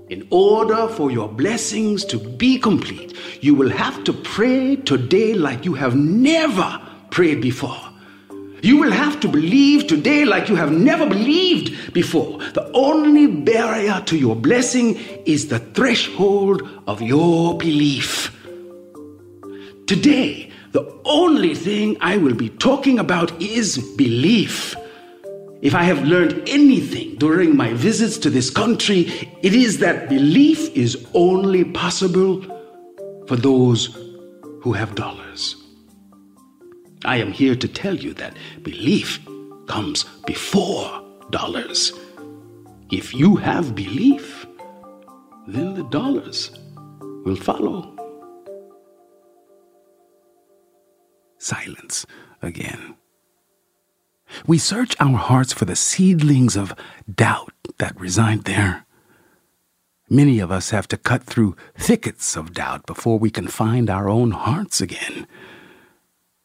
in 0.10 0.26
order 0.30 0.88
for 0.88 1.12
your 1.12 1.28
blessings 1.28 2.06
to 2.06 2.18
be 2.18 2.58
complete, 2.58 3.16
you 3.42 3.54
will 3.54 3.70
have 3.70 4.04
to 4.06 4.14
pray 4.14 4.78
today 4.78 5.34
like 5.34 5.66
you 5.66 5.74
have 5.74 5.96
never 5.96 6.82
prayed 7.10 7.42
before. 7.42 7.78
You 8.62 8.78
will 8.78 8.92
have 8.92 9.20
to 9.20 9.28
believe 9.28 9.88
today 9.88 10.26
like 10.26 10.50
you 10.50 10.56
have 10.56 10.72
never 10.72 11.06
believed 11.06 11.94
before. 11.94 12.40
The 12.54 12.72
only 12.74 13.28
barrier 13.28 14.02
to 14.06 14.18
your 14.18 14.36
blessing 14.36 14.96
is 15.26 15.50
the 15.50 15.60
threshold 15.60 16.68
of 16.88 17.02
your 17.02 17.58
belief. 17.58 18.34
Today, 19.86 20.52
the 20.72 21.00
only 21.06 21.54
thing 21.54 21.98
I 22.02 22.18
will 22.18 22.34
be 22.34 22.50
talking 22.50 22.98
about 22.98 23.42
is 23.42 23.78
belief. 23.96 24.76
If 25.62 25.74
I 25.74 25.84
have 25.84 26.04
learned 26.04 26.48
anything 26.48 27.16
during 27.16 27.56
my 27.56 27.74
visits 27.74 28.18
to 28.20 28.30
this 28.30 28.50
country, 28.50 29.08
it 29.42 29.54
is 29.54 29.80
that 29.80 30.10
belief 30.10 30.70
is 30.76 31.06
only 31.14 31.64
possible 31.64 32.42
for 33.28 33.36
those 33.36 33.88
who 34.62 34.74
have 34.74 34.96
dollars. 34.96 35.56
I 37.06 37.18
am 37.18 37.32
here 37.32 37.56
to 37.56 37.68
tell 37.68 37.96
you 37.96 38.14
that 38.16 38.36
belief 38.64 39.20
comes 39.68 40.06
before 40.26 41.04
dollars. 41.32 41.92
If 42.92 43.14
you 43.14 43.36
have 43.38 43.76
belief, 43.76 44.46
then 45.48 45.74
the 45.74 45.84
dollars 45.84 46.52
will 47.26 47.36
follow. 47.36 47.98
silence 51.48 52.06
again. 52.42 52.97
We 54.46 54.58
search 54.58 54.96
our 55.00 55.18
hearts 55.18 55.54
for 55.54 55.66
the 55.66 55.76
seedlings 55.76 56.56
of 56.56 56.74
doubt 57.14 57.54
that 57.78 58.00
reside 58.00 58.44
there. 58.44 58.86
Many 60.10 60.40
of 60.40 60.52
us 60.52 60.70
have 60.70 60.88
to 60.90 60.98
cut 60.98 61.24
through 61.24 61.56
thickets 61.76 62.38
of 62.38 62.54
doubt 62.54 62.86
before 62.86 63.20
we 63.20 63.30
can 63.30 63.48
find 63.48 63.90
our 63.90 64.08
own 64.08 64.32
hearts 64.32 64.80
again. 64.80 65.28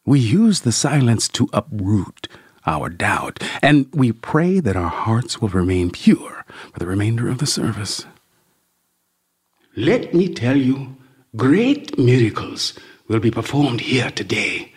We 0.04 0.18
use 0.18 0.60
the 0.60 0.72
silence 0.72 1.28
to 1.28 1.48
uproot 1.52 2.26
our 2.66 2.88
doubt, 2.88 3.42
and 3.60 3.88
we 3.92 4.10
pray 4.12 4.58
that 4.60 4.76
our 4.76 4.90
hearts 4.90 5.40
will 5.40 5.48
remain 5.48 5.90
pure 5.90 6.44
for 6.72 6.78
the 6.78 6.86
remainder 6.86 7.28
of 7.28 7.38
the 7.38 7.46
service. 7.46 8.04
Let 9.76 10.12
me 10.12 10.28
tell 10.28 10.56
you, 10.56 10.96
great 11.36 11.96
miracles 11.98 12.78
will 13.08 13.20
be 13.20 13.30
performed 13.30 13.80
here 13.80 14.10
today. 14.10 14.71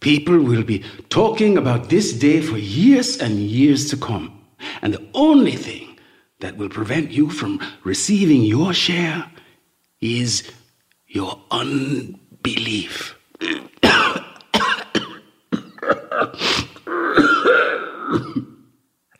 People 0.00 0.40
will 0.40 0.62
be 0.62 0.82
talking 1.10 1.58
about 1.58 1.90
this 1.90 2.12
day 2.12 2.40
for 2.40 2.56
years 2.56 3.18
and 3.18 3.38
years 3.38 3.90
to 3.90 3.96
come. 3.96 4.40
And 4.80 4.94
the 4.94 5.06
only 5.14 5.56
thing 5.56 5.98
that 6.40 6.56
will 6.56 6.70
prevent 6.70 7.10
you 7.10 7.28
from 7.30 7.60
receiving 7.84 8.42
your 8.42 8.72
share 8.72 9.30
is 10.00 10.50
your 11.06 11.38
unbelief. 11.50 13.16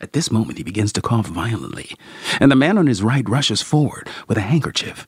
At 0.01 0.13
this 0.13 0.31
moment, 0.31 0.57
he 0.57 0.63
begins 0.63 0.91
to 0.93 1.01
cough 1.01 1.27
violently, 1.27 1.91
and 2.39 2.51
the 2.51 2.55
man 2.55 2.79
on 2.79 2.87
his 2.87 3.03
right 3.03 3.27
rushes 3.29 3.61
forward 3.61 4.09
with 4.27 4.37
a 4.37 4.41
handkerchief. 4.41 5.05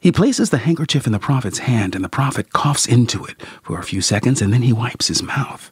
He 0.00 0.10
places 0.10 0.50
the 0.50 0.58
handkerchief 0.58 1.06
in 1.06 1.12
the 1.12 1.18
prophet's 1.18 1.58
hand, 1.58 1.94
and 1.94 2.04
the 2.04 2.08
prophet 2.08 2.52
coughs 2.52 2.86
into 2.86 3.24
it 3.24 3.42
for 3.62 3.78
a 3.78 3.84
few 3.84 4.00
seconds, 4.00 4.40
and 4.40 4.52
then 4.52 4.62
he 4.62 4.72
wipes 4.72 5.08
his 5.08 5.22
mouth. 5.22 5.70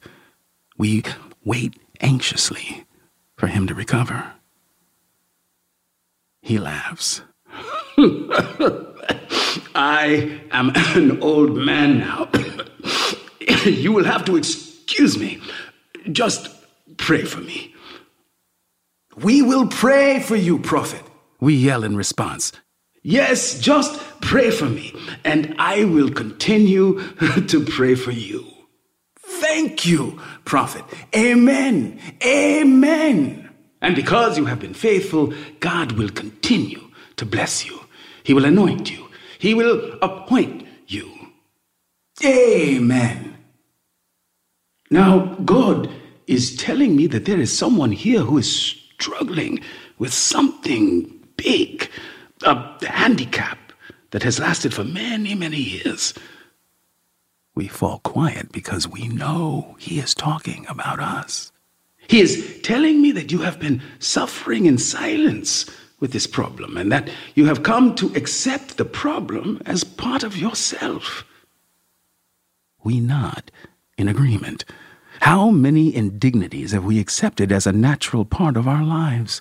We 0.76 1.02
wait 1.44 1.78
anxiously 2.00 2.84
for 3.36 3.46
him 3.46 3.66
to 3.66 3.74
recover. 3.74 4.32
He 6.42 6.58
laughs. 6.58 7.22
I 9.74 10.40
am 10.50 10.72
an 10.74 11.22
old 11.22 11.56
man 11.56 12.00
now. 12.00 12.28
you 13.64 13.92
will 13.92 14.04
have 14.04 14.24
to 14.26 14.36
excuse 14.36 15.18
me. 15.18 15.40
Just 16.12 16.50
pray 16.96 17.24
for 17.24 17.40
me. 17.40 17.74
We 19.16 19.42
will 19.42 19.68
pray 19.68 20.20
for 20.20 20.36
you, 20.36 20.58
prophet. 20.58 21.02
We 21.40 21.54
yell 21.54 21.84
in 21.84 21.96
response. 21.96 22.52
Yes, 23.06 23.60
just 23.60 24.00
pray 24.22 24.50
for 24.50 24.64
me, 24.64 24.94
and 25.24 25.54
I 25.58 25.84
will 25.84 26.10
continue 26.10 27.00
to 27.48 27.64
pray 27.64 27.94
for 27.94 28.12
you. 28.12 28.46
Thank 29.18 29.84
you, 29.84 30.18
prophet. 30.46 30.84
Amen. 31.14 32.00
Amen. 32.24 33.50
And 33.82 33.94
because 33.94 34.38
you 34.38 34.46
have 34.46 34.58
been 34.58 34.72
faithful, 34.72 35.34
God 35.60 35.92
will 35.92 36.08
continue 36.08 36.80
to 37.16 37.26
bless 37.26 37.66
you. 37.66 37.78
He 38.22 38.32
will 38.32 38.46
anoint 38.46 38.90
you. 38.90 39.06
He 39.38 39.52
will 39.52 39.98
appoint 40.00 40.66
you. 40.86 41.12
Amen. 42.24 43.36
Now, 44.90 45.36
God 45.44 45.90
is 46.26 46.56
telling 46.56 46.96
me 46.96 47.06
that 47.08 47.26
there 47.26 47.38
is 47.38 47.56
someone 47.56 47.92
here 47.92 48.20
who 48.20 48.38
is 48.38 48.50
struggling 48.96 49.60
with 49.98 50.14
something 50.14 51.20
big 51.36 51.90
a 52.44 52.86
handicap 52.86 53.58
that 54.10 54.22
has 54.22 54.38
lasted 54.38 54.72
for 54.72 54.84
many, 54.84 55.34
many 55.34 55.58
years. 55.58 56.14
We 57.54 57.68
fall 57.68 58.00
quiet 58.00 58.52
because 58.52 58.88
we 58.88 59.08
know 59.08 59.76
he 59.78 59.98
is 59.98 60.14
talking 60.14 60.66
about 60.68 61.00
us. 61.00 61.52
He 62.08 62.20
is 62.20 62.60
telling 62.62 63.00
me 63.00 63.12
that 63.12 63.32
you 63.32 63.38
have 63.38 63.58
been 63.58 63.82
suffering 63.98 64.66
in 64.66 64.78
silence 64.78 65.70
with 66.00 66.12
this 66.12 66.26
problem 66.26 66.76
and 66.76 66.92
that 66.92 67.08
you 67.34 67.46
have 67.46 67.62
come 67.62 67.94
to 67.94 68.12
accept 68.14 68.76
the 68.76 68.84
problem 68.84 69.60
as 69.64 69.84
part 69.84 70.22
of 70.22 70.36
yourself. 70.36 71.24
We 72.82 73.00
nod 73.00 73.50
in 73.96 74.08
agreement. 74.08 74.64
How 75.20 75.50
many 75.50 75.94
indignities 75.94 76.72
have 76.72 76.84
we 76.84 76.98
accepted 76.98 77.50
as 77.50 77.66
a 77.66 77.72
natural 77.72 78.24
part 78.24 78.56
of 78.56 78.68
our 78.68 78.84
lives? 78.84 79.40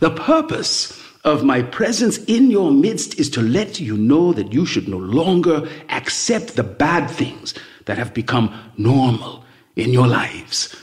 The 0.00 0.10
purpose 0.10 0.98
of 1.24 1.44
my 1.44 1.62
presence 1.62 2.18
in 2.24 2.50
your 2.50 2.70
midst 2.70 3.18
is 3.18 3.28
to 3.30 3.42
let 3.42 3.78
you 3.80 3.96
know 3.96 4.32
that 4.32 4.52
you 4.52 4.64
should 4.64 4.88
no 4.88 4.96
longer 4.96 5.68
accept 5.90 6.56
the 6.56 6.62
bad 6.62 7.08
things 7.08 7.54
that 7.86 7.98
have 7.98 8.14
become 8.14 8.54
normal 8.76 9.44
in 9.76 9.90
your 9.90 10.06
lives. 10.06 10.74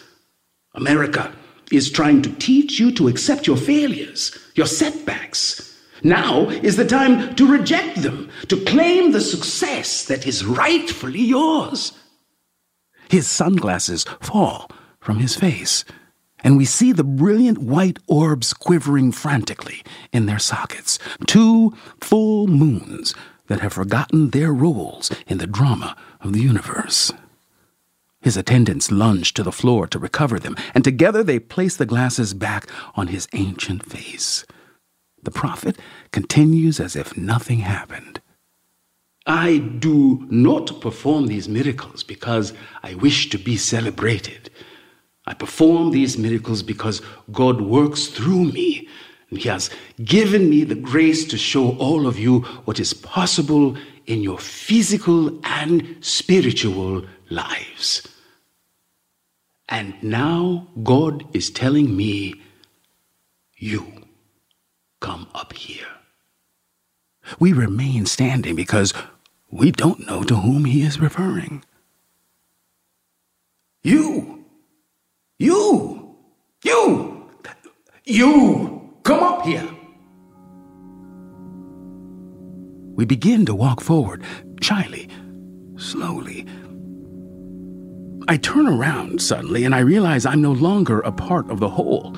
America 0.76 1.34
is 1.71 1.91
trying 1.91 2.21
to 2.21 2.32
teach 2.36 2.80
you 2.80 2.91
to 2.91 3.08
accept 3.08 3.47
your 3.47 3.58
failures, 3.58 4.38
your 4.56 4.67
setbacks. 4.67 5.63
Now 6.04 6.50
is 6.50 6.76
the 6.76 6.86
time 6.86 7.36
to 7.36 7.52
reject 7.52 8.04
them, 8.04 8.30
to 8.47 8.63
claim 8.65 9.12
the 9.12 9.21
success 9.21 10.06
that 10.06 10.28
is 10.28 10.45
rightfully 10.45 11.21
yours. 11.21 11.93
His 13.10 13.28
sunglasses 13.28 14.06
fall 14.21 14.69
from 15.00 15.17
his 15.17 15.36
face 15.36 15.84
and 16.43 16.58
we 16.58 16.65
see 16.65 16.91
the 16.91 17.04
brilliant 17.04 17.58
white 17.58 18.00
orbs 18.08 18.54
quivering 18.54 19.12
frantically 19.12 19.84
in 20.12 20.26
their 20.26 20.39
sockets. 20.39 21.00
Two 21.26 21.76
full 22.02 22.47
moons 22.47 23.15
that 23.47 23.62
have 23.62 23.73
forgotten 23.73 24.30
their 24.30 24.54
roles 24.54 25.12
in 25.28 25.38
the 25.38 25.47
drama 25.47 25.95
of 26.21 26.34
the 26.34 26.41
universe. 26.41 27.12
His 28.21 28.38
attendants 28.38 28.91
lunge 28.91 29.34
to 29.36 29.43
the 29.43 29.52
floor 29.52 29.88
to 29.88 30.00
recover 30.00 30.39
them, 30.39 30.56
and 30.73 30.84
together 30.84 31.23
they 31.23 31.39
place 31.39 31.78
the 31.78 31.86
glasses 31.86 32.34
back 32.34 32.69
on 32.95 33.08
his 33.08 33.28
ancient 33.34 33.86
face. 33.86 34.45
The 35.23 35.32
prophet 35.32 35.80
continues 36.12 36.80
as 36.80 36.95
if 36.95 37.17
nothing 37.17 37.60
happened. 37.60 38.21
I 39.26 39.58
do 39.58 40.26
not 40.30 40.80
perform 40.80 41.28
these 41.28 41.50
miracles 41.50 42.04
because 42.04 42.54
I 42.82 42.95
wish 42.95 43.30
to 43.30 43.38
be 43.38 43.58
celebrated. 43.58 44.50
I 45.28 45.34
perform 45.34 45.92
these 45.92 46.18
miracles 46.18 46.63
because 46.63 47.02
God 47.32 47.60
works 47.60 48.08
through 48.08 48.46
me. 48.46 48.88
And 49.30 49.38
He 49.38 49.50
has 49.50 49.70
given 50.04 50.50
me 50.50 50.63
the 50.63 50.76
grace 50.76 51.26
to 51.26 51.38
show 51.38 51.78
all 51.78 52.08
of 52.08 52.18
you 52.18 52.40
what 52.63 52.80
is 52.80 52.94
possible 52.94 53.78
in 54.06 54.22
your 54.24 54.40
physical 54.40 55.38
and 55.44 55.98
spiritual 56.00 57.06
lives. 57.30 58.08
And 59.68 60.02
now 60.02 60.70
God 60.82 61.26
is 61.36 61.50
telling 61.50 61.98
me, 61.98 62.36
you 63.58 64.06
come 65.02 65.28
up 65.36 65.52
here. 65.52 65.88
We 67.38 67.52
remain 67.52 68.06
standing 68.06 68.56
because 68.56 68.94
we 69.52 69.72
don't 69.72 70.08
know 70.08 70.24
to 70.24 70.38
whom 70.38 70.63
he 70.63 70.84
is 70.84 71.02
referring. 71.02 71.66
You 73.84 74.37
you! 75.39 76.15
You! 76.63 77.30
You! 78.06 78.91
Come 79.04 79.23
up 79.23 79.45
here. 79.45 79.67
We 82.95 83.06
begin 83.06 83.45
to 83.45 83.54
walk 83.54 83.82
forward, 83.82 84.23
shyly, 84.62 85.10
slowly. 85.78 86.47
I 88.28 88.38
turn 88.38 88.67
around 88.67 89.21
suddenly 89.21 89.63
and 89.63 89.76
I 89.76 89.80
realize 89.80 90.26
I'm 90.26 90.41
no 90.41 90.52
longer 90.52 91.00
a 91.02 91.12
part 91.12 91.50
of 91.52 91.60
the 91.60 91.69
whole. 91.69 92.17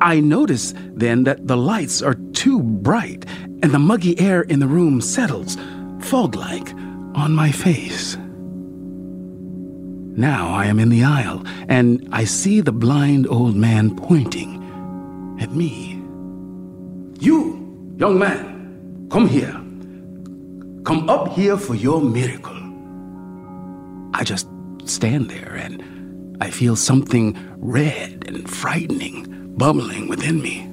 I 0.00 0.20
notice 0.20 0.74
then 0.76 1.24
that 1.24 1.46
the 1.48 1.56
lights 1.56 2.02
are 2.02 2.14
too 2.32 2.62
bright 2.62 3.24
and 3.62 3.72
the 3.72 3.78
muggy 3.78 4.20
air 4.20 4.42
in 4.42 4.60
the 4.60 4.68
room 4.68 5.00
settles, 5.00 5.56
fog 6.00 6.36
like, 6.36 6.72
on 7.14 7.32
my 7.32 7.50
face. 7.50 8.16
Now 10.18 10.48
I 10.48 10.66
am 10.66 10.80
in 10.80 10.88
the 10.88 11.04
aisle 11.04 11.44
and 11.68 12.08
I 12.10 12.24
see 12.24 12.60
the 12.60 12.72
blind 12.72 13.28
old 13.28 13.54
man 13.54 13.94
pointing 13.94 14.58
at 15.40 15.52
me. 15.52 15.92
You, 17.20 17.94
young 17.96 18.18
man, 18.18 19.06
come 19.12 19.28
here. 19.28 19.52
Come 20.82 21.08
up 21.08 21.28
here 21.34 21.56
for 21.56 21.76
your 21.76 22.00
miracle. 22.02 22.58
I 24.12 24.24
just 24.24 24.48
stand 24.86 25.30
there 25.30 25.54
and 25.54 26.36
I 26.40 26.50
feel 26.50 26.74
something 26.74 27.38
red 27.58 28.24
and 28.26 28.50
frightening 28.50 29.54
bubbling 29.56 30.08
within 30.08 30.42
me. 30.42 30.68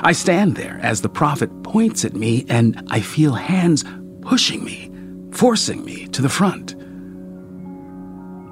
I 0.00 0.12
stand 0.12 0.56
there 0.56 0.80
as 0.82 1.02
the 1.02 1.10
prophet 1.10 1.50
points 1.62 2.06
at 2.06 2.14
me 2.14 2.46
and 2.48 2.82
I 2.88 3.00
feel 3.00 3.34
hands 3.34 3.84
pushing 4.22 4.64
me, 4.64 4.90
forcing 5.30 5.84
me 5.84 6.06
to 6.06 6.22
the 6.22 6.30
front. 6.30 6.79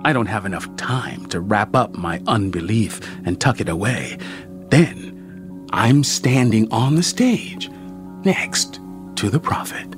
I 0.09 0.15
don't 0.15 0.25
have 0.25 0.47
enough 0.47 0.75
time 0.77 1.27
to 1.27 1.39
wrap 1.39 1.77
up 1.77 1.95
my 1.95 2.23
unbelief 2.27 2.99
and 3.27 3.39
tuck 3.39 3.61
it 3.61 3.69
away. 3.69 4.17
Then 4.71 5.67
I'm 5.71 6.03
standing 6.03 6.67
on 6.73 6.95
the 6.95 7.03
stage 7.03 7.69
next 8.25 8.81
to 9.17 9.29
the 9.29 9.39
prophet. 9.39 9.98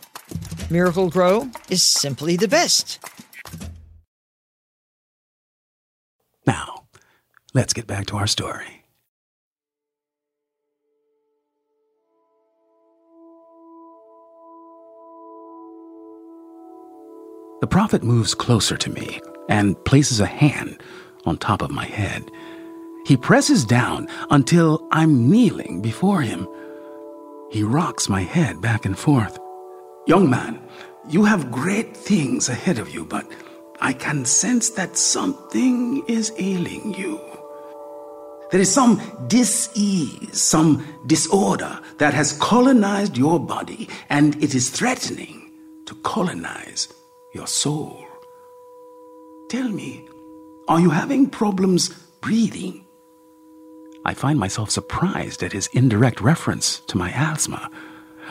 Miracle-Gro 0.69 1.49
is 1.69 1.83
simply 1.83 2.37
the 2.37 2.47
best. 2.47 2.99
Now, 6.47 6.83
let's 7.53 7.73
get 7.73 7.87
back 7.87 8.05
to 8.07 8.17
our 8.17 8.27
story. 8.27 8.83
The 17.61 17.67
prophet 17.67 18.01
moves 18.01 18.33
closer 18.33 18.75
to 18.75 18.89
me 18.89 19.21
and 19.47 19.83
places 19.85 20.19
a 20.19 20.25
hand 20.25 20.81
on 21.25 21.37
top 21.37 21.61
of 21.61 21.69
my 21.69 21.85
head. 21.85 22.23
He 23.05 23.15
presses 23.17 23.65
down 23.65 24.07
until 24.31 24.87
I'm 24.91 25.29
kneeling 25.29 25.81
before 25.81 26.21
him. 26.21 26.47
He 27.51 27.61
rocks 27.61 28.09
my 28.09 28.21
head 28.21 28.61
back 28.61 28.85
and 28.85 28.97
forth. 28.97 29.37
Young 30.07 30.29
man, 30.29 30.59
you 31.09 31.23
have 31.25 31.51
great 31.51 31.95
things 31.95 32.49
ahead 32.49 32.79
of 32.79 32.89
you, 32.89 33.05
but 33.05 33.25
I 33.79 33.93
can 33.93 34.25
sense 34.25 34.71
that 34.71 34.97
something 34.97 36.03
is 36.07 36.33
ailing 36.37 36.95
you. 36.95 37.19
There 38.51 38.59
is 38.59 38.73
some 38.73 38.99
dis-ease, 39.27 40.41
some 40.41 40.85
disorder 41.05 41.79
that 41.99 42.13
has 42.13 42.33
colonized 42.33 43.15
your 43.15 43.39
body, 43.39 43.87
and 44.09 44.35
it 44.43 44.55
is 44.55 44.69
threatening 44.69 45.51
to 45.85 45.95
colonize 46.03 46.87
your 47.33 47.47
soul. 47.47 48.05
Tell 49.49 49.69
me, 49.69 50.07
are 50.67 50.79
you 50.79 50.89
having 50.89 51.29
problems 51.29 51.89
breathing? 52.21 52.85
I 54.03 54.15
find 54.15 54.39
myself 54.39 54.71
surprised 54.71 55.43
at 55.43 55.53
his 55.53 55.69
indirect 55.73 56.21
reference 56.21 56.79
to 56.87 56.97
my 56.97 57.11
asthma. 57.11 57.69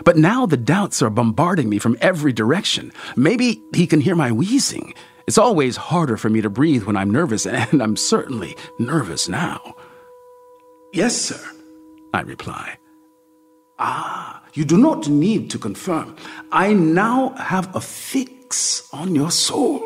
But 0.05 0.17
now 0.17 0.47
the 0.47 0.57
doubts 0.57 1.03
are 1.03 1.11
bombarding 1.11 1.69
me 1.69 1.79
from 1.79 1.97
every 2.01 2.33
direction. 2.33 2.93
Maybe 3.17 3.63
he 3.75 3.87
can 3.87 4.01
hear 4.01 4.17
my 4.17 4.33
wheezing. 4.33 4.95
It's 5.27 5.39
always 5.39 5.77
harder 5.77 6.17
for 6.17 6.29
me 6.29 6.41
to 6.41 6.51
breathe 6.51 6.85
when 6.85 6.97
I'm 6.97 7.11
nervous, 7.11 7.47
and 7.47 7.83
I'm 7.83 7.97
certainly 7.97 8.57
nervous 8.79 9.29
now. 9.29 9.77
Yes, 10.93 11.17
sir, 11.17 11.41
I 12.13 12.23
reply. 12.23 12.79
Ah, 13.79 14.43
you 14.53 14.65
do 14.65 14.77
not 14.77 15.09
need 15.09 15.51
to 15.51 15.59
confirm. 15.59 16.17
I 16.53 16.73
now 16.73 17.31
have 17.31 17.75
a 17.75 17.81
fix 17.81 18.89
on 18.93 19.15
your 19.15 19.31
soul. 19.31 19.83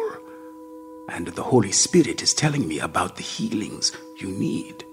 And 1.10 1.28
the 1.28 1.42
Holy 1.42 1.70
Spirit 1.70 2.22
is 2.22 2.32
telling 2.34 2.66
me 2.66 2.80
about 2.80 3.16
the 3.16 3.22
healings 3.22 3.92
you 4.18 4.28
need. 4.28 4.84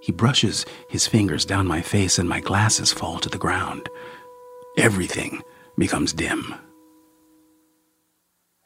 He 0.00 0.12
brushes 0.12 0.64
his 0.88 1.06
fingers 1.06 1.44
down 1.44 1.66
my 1.66 1.82
face, 1.82 2.18
and 2.18 2.28
my 2.28 2.40
glasses 2.40 2.92
fall 2.92 3.18
to 3.18 3.28
the 3.28 3.38
ground. 3.38 3.90
Everything 4.78 5.42
becomes 5.76 6.12
dim. 6.12 6.54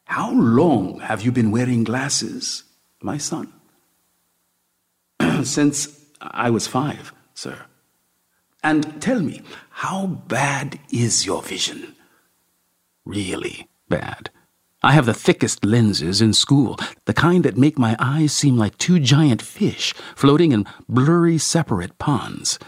How 0.05 0.31
long 0.33 1.01
have 1.01 1.22
you 1.22 1.33
been 1.33 1.51
wearing 1.51 1.85
glasses, 1.85 2.64
my 3.01 3.16
son? 3.16 3.51
Since 5.42 5.88
I 6.20 6.51
was 6.51 6.66
five, 6.66 7.14
sir. 7.33 7.57
And 8.62 9.01
tell 9.01 9.20
me, 9.20 9.40
how 9.70 10.07
bad 10.07 10.79
is 10.92 11.25
your 11.25 11.42
vision? 11.42 11.96
Really 13.07 13.68
bad, 13.88 14.29
I 14.83 14.92
have 14.92 15.07
the 15.07 15.14
thickest 15.14 15.64
lenses 15.64 16.20
in 16.20 16.35
school, 16.35 16.79
the 17.07 17.14
kind 17.14 17.42
that 17.44 17.57
make 17.57 17.79
my 17.79 17.96
eyes 17.98 18.35
seem 18.35 18.59
like 18.59 18.77
two 18.77 19.01
giant 19.01 19.40
fish 19.40 19.94
floating 20.14 20.53
in 20.53 20.66
blurry, 20.90 21.38
separate 21.38 21.96
ponds. 21.98 22.59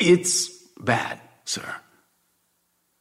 It's 0.00 0.48
bad, 0.80 1.20
sir. 1.44 1.76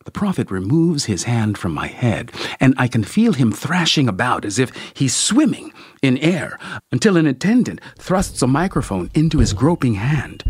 The 0.05 0.11
prophet 0.11 0.51
removes 0.51 1.05
his 1.05 1.23
hand 1.23 1.57
from 1.57 1.73
my 1.73 1.87
head, 1.87 2.31
and 2.59 2.73
I 2.77 2.89
can 2.89 3.05
feel 3.05 3.33
him 3.33 3.53
thrashing 3.53 4.09
about 4.09 4.43
as 4.43 4.59
if 4.59 4.71
he's 4.93 5.15
swimming 5.15 5.71
in 6.01 6.17
air 6.17 6.59
until 6.91 7.15
an 7.15 7.25
attendant 7.25 7.79
thrusts 7.97 8.41
a 8.41 8.47
microphone 8.47 9.09
into 9.13 9.39
his 9.39 9.53
groping 9.53 9.93
hand. 9.93 10.43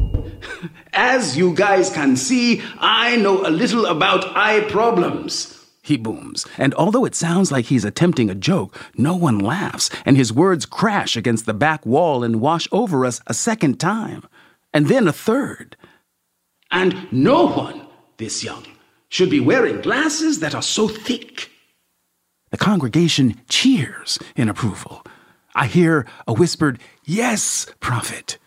As 0.94 1.38
you 1.38 1.54
guys 1.54 1.92
can 1.92 2.16
see, 2.18 2.64
I 2.80 3.16
know 3.16 3.46
a 3.46 3.50
little 3.52 3.86
about 3.86 4.36
eye 4.36 4.62
problems. 4.70 5.60
He 5.84 5.98
booms, 5.98 6.48
and 6.58 6.74
although 6.76 7.06
it 7.06 7.14
sounds 7.14 7.52
like 7.52 7.66
he's 7.66 7.86
attempting 7.86 8.30
a 8.30 8.36
joke, 8.36 8.80
no 8.98 9.16
one 9.16 9.38
laughs, 9.38 9.90
and 10.06 10.16
his 10.16 10.32
words 10.32 10.66
crash 10.66 11.18
against 11.18 11.46
the 11.46 11.54
back 11.54 11.86
wall 11.86 12.24
and 12.24 12.40
wash 12.40 12.68
over 12.72 13.06
us 13.06 13.22
a 13.28 13.34
second 13.34 13.80
time, 13.80 14.24
and 14.74 14.88
then 14.88 15.08
a 15.08 15.14
third. 15.14 15.76
And 16.72 17.12
no 17.12 17.46
one, 17.48 17.83
this 18.24 18.44
young, 18.44 18.66
should 19.10 19.30
be 19.30 19.40
wearing 19.40 19.82
glasses 19.82 20.40
that 20.40 20.56
are 20.56 20.62
so 20.62 20.88
thick. 20.88 21.50
The 22.52 22.58
congregation 22.58 23.42
cheers 23.50 24.18
in 24.36 24.48
approval. 24.48 25.04
I 25.54 25.68
hear 25.68 26.06
a 26.26 26.34
whispered, 26.34 26.80
Yes, 27.04 27.68
prophet. 27.80 28.38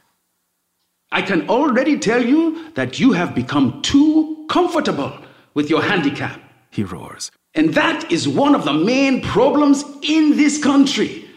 I 1.12 1.22
can 1.22 1.48
already 1.48 1.98
tell 1.98 2.24
you 2.24 2.72
that 2.72 2.98
you 2.98 3.12
have 3.12 3.34
become 3.34 3.82
too 3.82 4.46
comfortable 4.48 5.12
with 5.54 5.68
your 5.68 5.82
handicap, 5.82 6.40
he 6.70 6.82
roars. 6.82 7.30
And 7.54 7.74
that 7.74 8.10
is 8.10 8.26
one 8.26 8.54
of 8.54 8.64
the 8.64 8.72
main 8.72 9.22
problems 9.22 9.84
in 10.02 10.36
this 10.36 10.62
country. 10.62 11.28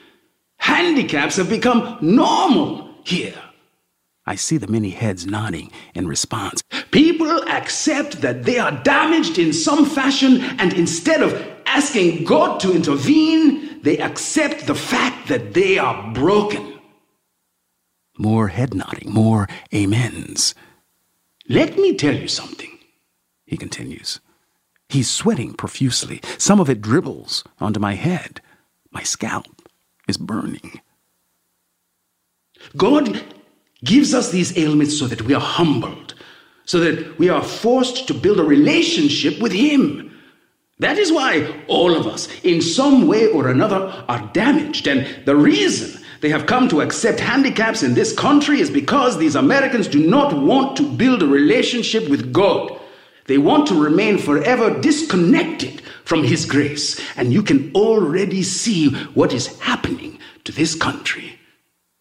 Handicaps 0.58 1.36
have 1.38 1.50
become 1.50 1.98
normal 2.02 2.90
here. 3.04 3.42
I 4.30 4.36
see 4.36 4.58
the 4.58 4.68
many 4.68 4.92
heads 4.92 5.26
nodding 5.26 5.72
in 5.96 6.08
response. 6.08 6.62
People 6.92 7.42
accept 7.50 8.22
that 8.22 8.44
they 8.44 8.60
are 8.60 8.72
damaged 8.84 9.40
in 9.40 9.52
some 9.52 9.88
fashion, 9.88 10.42
and 10.60 10.72
instead 10.74 11.24
of 11.24 11.34
asking 11.66 12.26
God 12.26 12.60
to 12.60 12.72
intervene, 12.72 13.82
they 13.82 13.98
accept 13.98 14.68
the 14.68 14.76
fact 14.76 15.30
that 15.30 15.56
they 15.56 15.80
are 15.80 16.14
broken. 16.14 16.80
More 18.20 18.50
head 18.50 18.76
nodding, 18.76 19.12
more 19.12 19.48
amens. 19.74 20.54
Let 21.48 21.80
me 21.80 21.96
tell 21.96 22.14
you 22.14 22.28
something, 22.28 22.78
he 23.48 23.58
continues. 23.58 24.20
He's 24.90 25.10
sweating 25.10 25.56
profusely. 25.56 26.22
Some 26.38 26.60
of 26.60 26.70
it 26.70 26.84
dribbles 26.84 27.44
onto 27.60 27.80
my 27.80 27.96
head. 27.96 28.42
My 28.92 29.02
scalp 29.02 29.48
is 30.08 30.18
burning. 30.18 30.82
God 32.78 33.24
gives 33.84 34.14
us 34.14 34.32
these 34.32 34.58
ailments 34.58 34.98
so 34.98 35.08
that 35.08 35.22
we 35.24 35.34
are 35.34 35.42
humbled, 35.42 36.14
so 36.66 36.80
that 36.80 37.18
we 37.18 37.30
are 37.30 37.44
forced 37.44 38.08
to 38.08 38.14
build 38.14 38.40
a 38.40 38.44
relationship 38.44 39.40
with 39.42 39.52
Him. 39.52 40.18
That 40.80 40.98
is 40.98 41.12
why 41.12 41.64
all 41.68 41.96
of 41.96 42.08
us, 42.08 42.28
in 42.44 42.62
some 42.62 43.08
way 43.08 43.28
or 43.28 43.50
another, 43.50 44.06
are 44.08 44.30
damaged. 44.34 44.88
And 44.88 45.26
the 45.26 45.36
reason 45.36 46.02
they 46.22 46.30
have 46.30 46.46
come 46.46 46.68
to 46.70 46.82
accept 46.82 47.20
handicaps 47.20 47.84
in 47.84 47.94
this 47.94 48.14
country 48.14 48.60
is 48.60 48.70
because 48.70 49.18
these 49.18 49.36
Americans 49.36 49.88
do 49.88 50.06
not 50.06 50.34
want 50.34 50.78
to 50.78 50.84
build 50.84 51.24
a 51.24 51.28
relationship 51.28 52.10
with 52.10 52.34
God. 52.34 52.80
They 53.26 53.38
want 53.38 53.68
to 53.68 53.82
remain 53.82 54.18
forever 54.18 54.80
disconnected 54.80 55.82
from 56.04 56.24
His 56.24 56.46
grace. 56.46 57.00
And 57.16 57.32
you 57.32 57.44
can 57.44 57.72
already 57.74 58.44
see 58.44 58.90
what 59.14 59.34
is 59.34 59.60
happening 59.60 60.20
to 60.46 60.52
this 60.52 60.76
country. 60.76 61.39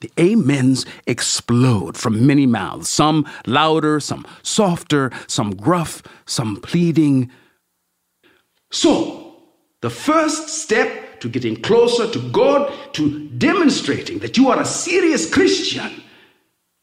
The 0.01 0.13
amens 0.17 0.87
explode 1.07 1.97
from 1.97 2.27
many 2.27 2.47
mouths, 2.47 2.89
some 2.89 3.27
louder, 3.47 3.99
some 3.99 4.25
softer, 4.43 5.11
some 5.27 5.57
gruff, 5.57 6.03
some 6.25 6.57
pleading. 6.57 7.31
So, 8.71 9.35
the 9.81 9.91
first 9.91 10.49
step 10.49 11.21
to 11.21 11.29
getting 11.29 11.57
closer 11.57 12.09
to 12.11 12.31
God, 12.31 12.73
to 12.95 13.29
demonstrating 13.31 14.21
that 14.21 14.37
you 14.37 14.49
are 14.51 14.61
a 14.61 14.65
serious 14.65 15.33
Christian, 15.33 16.03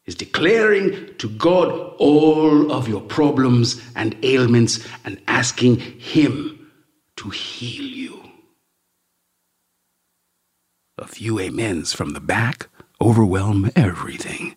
is 0.04 0.14
declaring 0.14 1.14
to 1.16 1.28
God 1.30 1.94
all 1.98 2.70
of 2.70 2.86
your 2.86 3.00
problems 3.00 3.82
and 3.96 4.14
ailments 4.22 4.86
and 5.04 5.20
asking 5.26 5.78
Him 5.78 6.70
to 7.16 7.30
heal 7.30 7.84
you. 7.84 8.22
A 10.98 11.06
few 11.06 11.40
amens 11.40 11.92
from 11.92 12.10
the 12.10 12.20
back 12.20 12.68
overwhelm 13.00 13.70
everything. 13.76 14.56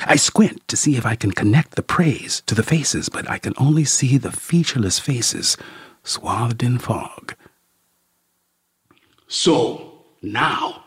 I 0.00 0.16
squint 0.16 0.66
to 0.68 0.76
see 0.76 0.96
if 0.96 1.06
I 1.06 1.14
can 1.14 1.32
connect 1.32 1.76
the 1.76 1.82
praise 1.82 2.42
to 2.46 2.54
the 2.54 2.62
faces, 2.62 3.08
but 3.08 3.28
I 3.30 3.38
can 3.38 3.54
only 3.56 3.84
see 3.84 4.18
the 4.18 4.32
featureless 4.32 4.98
faces 4.98 5.56
swathed 6.02 6.62
in 6.62 6.78
fog. 6.78 7.34
So, 9.28 10.04
now, 10.20 10.84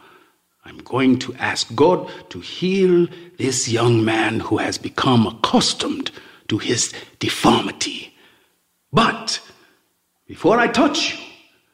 I'm 0.66 0.80
going 0.80 1.20
to 1.20 1.34
ask 1.36 1.74
God 1.76 2.12
to 2.30 2.40
heal 2.40 3.08
this 3.38 3.70
young 3.70 4.04
man 4.04 4.40
who 4.40 4.58
has 4.58 4.78
become 4.78 5.26
accustomed 5.26 6.12
to 6.50 6.58
his 6.58 6.94
deformity. 7.20 8.14
But, 8.92 9.40
before 10.28 10.60
I 10.60 10.68
touch 10.68 11.14
you, 11.14 11.26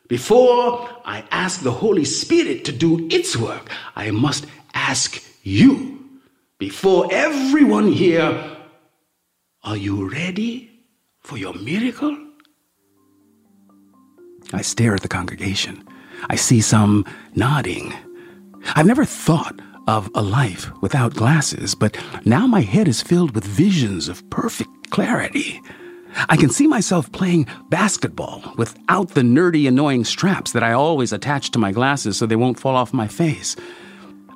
before 0.07 0.89
I 1.05 1.23
ask 1.31 1.61
the 1.61 1.71
Holy 1.71 2.03
Spirit 2.05 2.65
to 2.65 2.71
do 2.71 3.07
its 3.09 3.37
work, 3.37 3.69
I 3.95 4.11
must 4.11 4.45
ask 4.73 5.21
you, 5.43 5.99
before 6.57 7.07
everyone 7.11 7.91
here, 7.91 8.57
are 9.63 9.77
you 9.77 10.09
ready 10.09 10.69
for 11.21 11.37
your 11.37 11.53
miracle? 11.53 12.17
I 14.53 14.61
stare 14.61 14.95
at 14.95 15.01
the 15.01 15.07
congregation. 15.07 15.87
I 16.29 16.35
see 16.35 16.61
some 16.61 17.05
nodding. 17.35 17.93
I've 18.75 18.85
never 18.85 19.05
thought 19.05 19.59
of 19.87 20.09
a 20.13 20.21
life 20.21 20.69
without 20.81 21.13
glasses, 21.13 21.73
but 21.73 21.97
now 22.25 22.45
my 22.47 22.61
head 22.61 22.87
is 22.87 23.01
filled 23.01 23.33
with 23.33 23.43
visions 23.43 24.07
of 24.07 24.29
perfect 24.29 24.91
clarity. 24.91 25.61
I 26.29 26.37
can 26.37 26.49
see 26.49 26.67
myself 26.67 27.11
playing 27.11 27.47
basketball 27.69 28.43
without 28.57 29.09
the 29.09 29.21
nerdy, 29.21 29.67
annoying 29.67 30.03
straps 30.03 30.51
that 30.51 30.63
I 30.63 30.73
always 30.73 31.13
attach 31.13 31.51
to 31.51 31.59
my 31.59 31.71
glasses 31.71 32.17
so 32.17 32.25
they 32.25 32.35
won't 32.35 32.59
fall 32.59 32.75
off 32.75 32.93
my 32.93 33.07
face. 33.07 33.55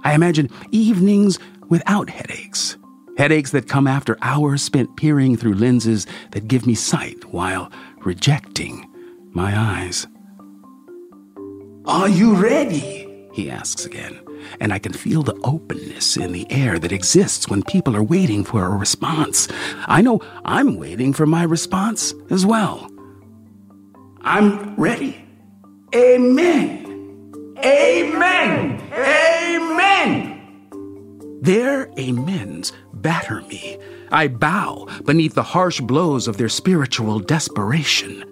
I 0.06 0.14
imagine 0.14 0.50
evenings 0.72 1.40
without 1.68 2.10
headaches. 2.10 2.78
Headaches 3.18 3.52
that 3.52 3.68
come 3.68 3.88
after 3.88 4.18
hours 4.22 4.62
spent 4.62 4.98
peering 4.98 5.36
through 5.36 5.56
lenses 5.56 6.06
that 6.32 6.48
give 6.48 6.68
me 6.68 6.76
sight 6.76 7.26
while 7.34 7.72
rejecting 8.02 8.88
my 9.32 9.58
eyes. 9.58 10.06
Are 11.86 12.08
you 12.08 12.36
ready? 12.36 13.28
He 13.34 13.50
asks 13.50 13.86
again, 13.86 14.20
and 14.60 14.72
I 14.72 14.80
can 14.80 14.94
feel 14.94 15.24
the 15.24 15.40
openness 15.44 16.18
in 16.18 16.34
the 16.34 16.50
air 16.52 16.78
that 16.78 16.92
exists 16.92 17.50
when 17.50 17.64
people 17.64 17.96
are 17.96 18.04
waiting 18.04 18.44
for 18.44 18.64
a 18.64 18.70
response. 18.78 19.48
I 19.88 20.02
know 20.02 20.22
I'm 20.46 20.78
waiting 20.78 21.14
for 21.14 21.26
my 21.26 21.44
response 21.44 22.14
as 22.30 22.46
well. 22.46 22.92
I'm 24.22 24.76
ready. 24.76 25.26
Amen. 25.96 26.85
Amen. 27.64 28.82
Amen. 28.94 30.42
Their 31.42 31.90
amens 31.98 32.74
batter 32.94 33.42
me. 33.44 33.78
I 34.12 34.28
bow 34.28 34.88
beneath 35.06 35.36
the 35.36 35.44
harsh 35.44 35.80
blows 35.80 36.28
of 36.28 36.38
their 36.38 36.50
spiritual 36.50 37.20
desperation. 37.20 38.24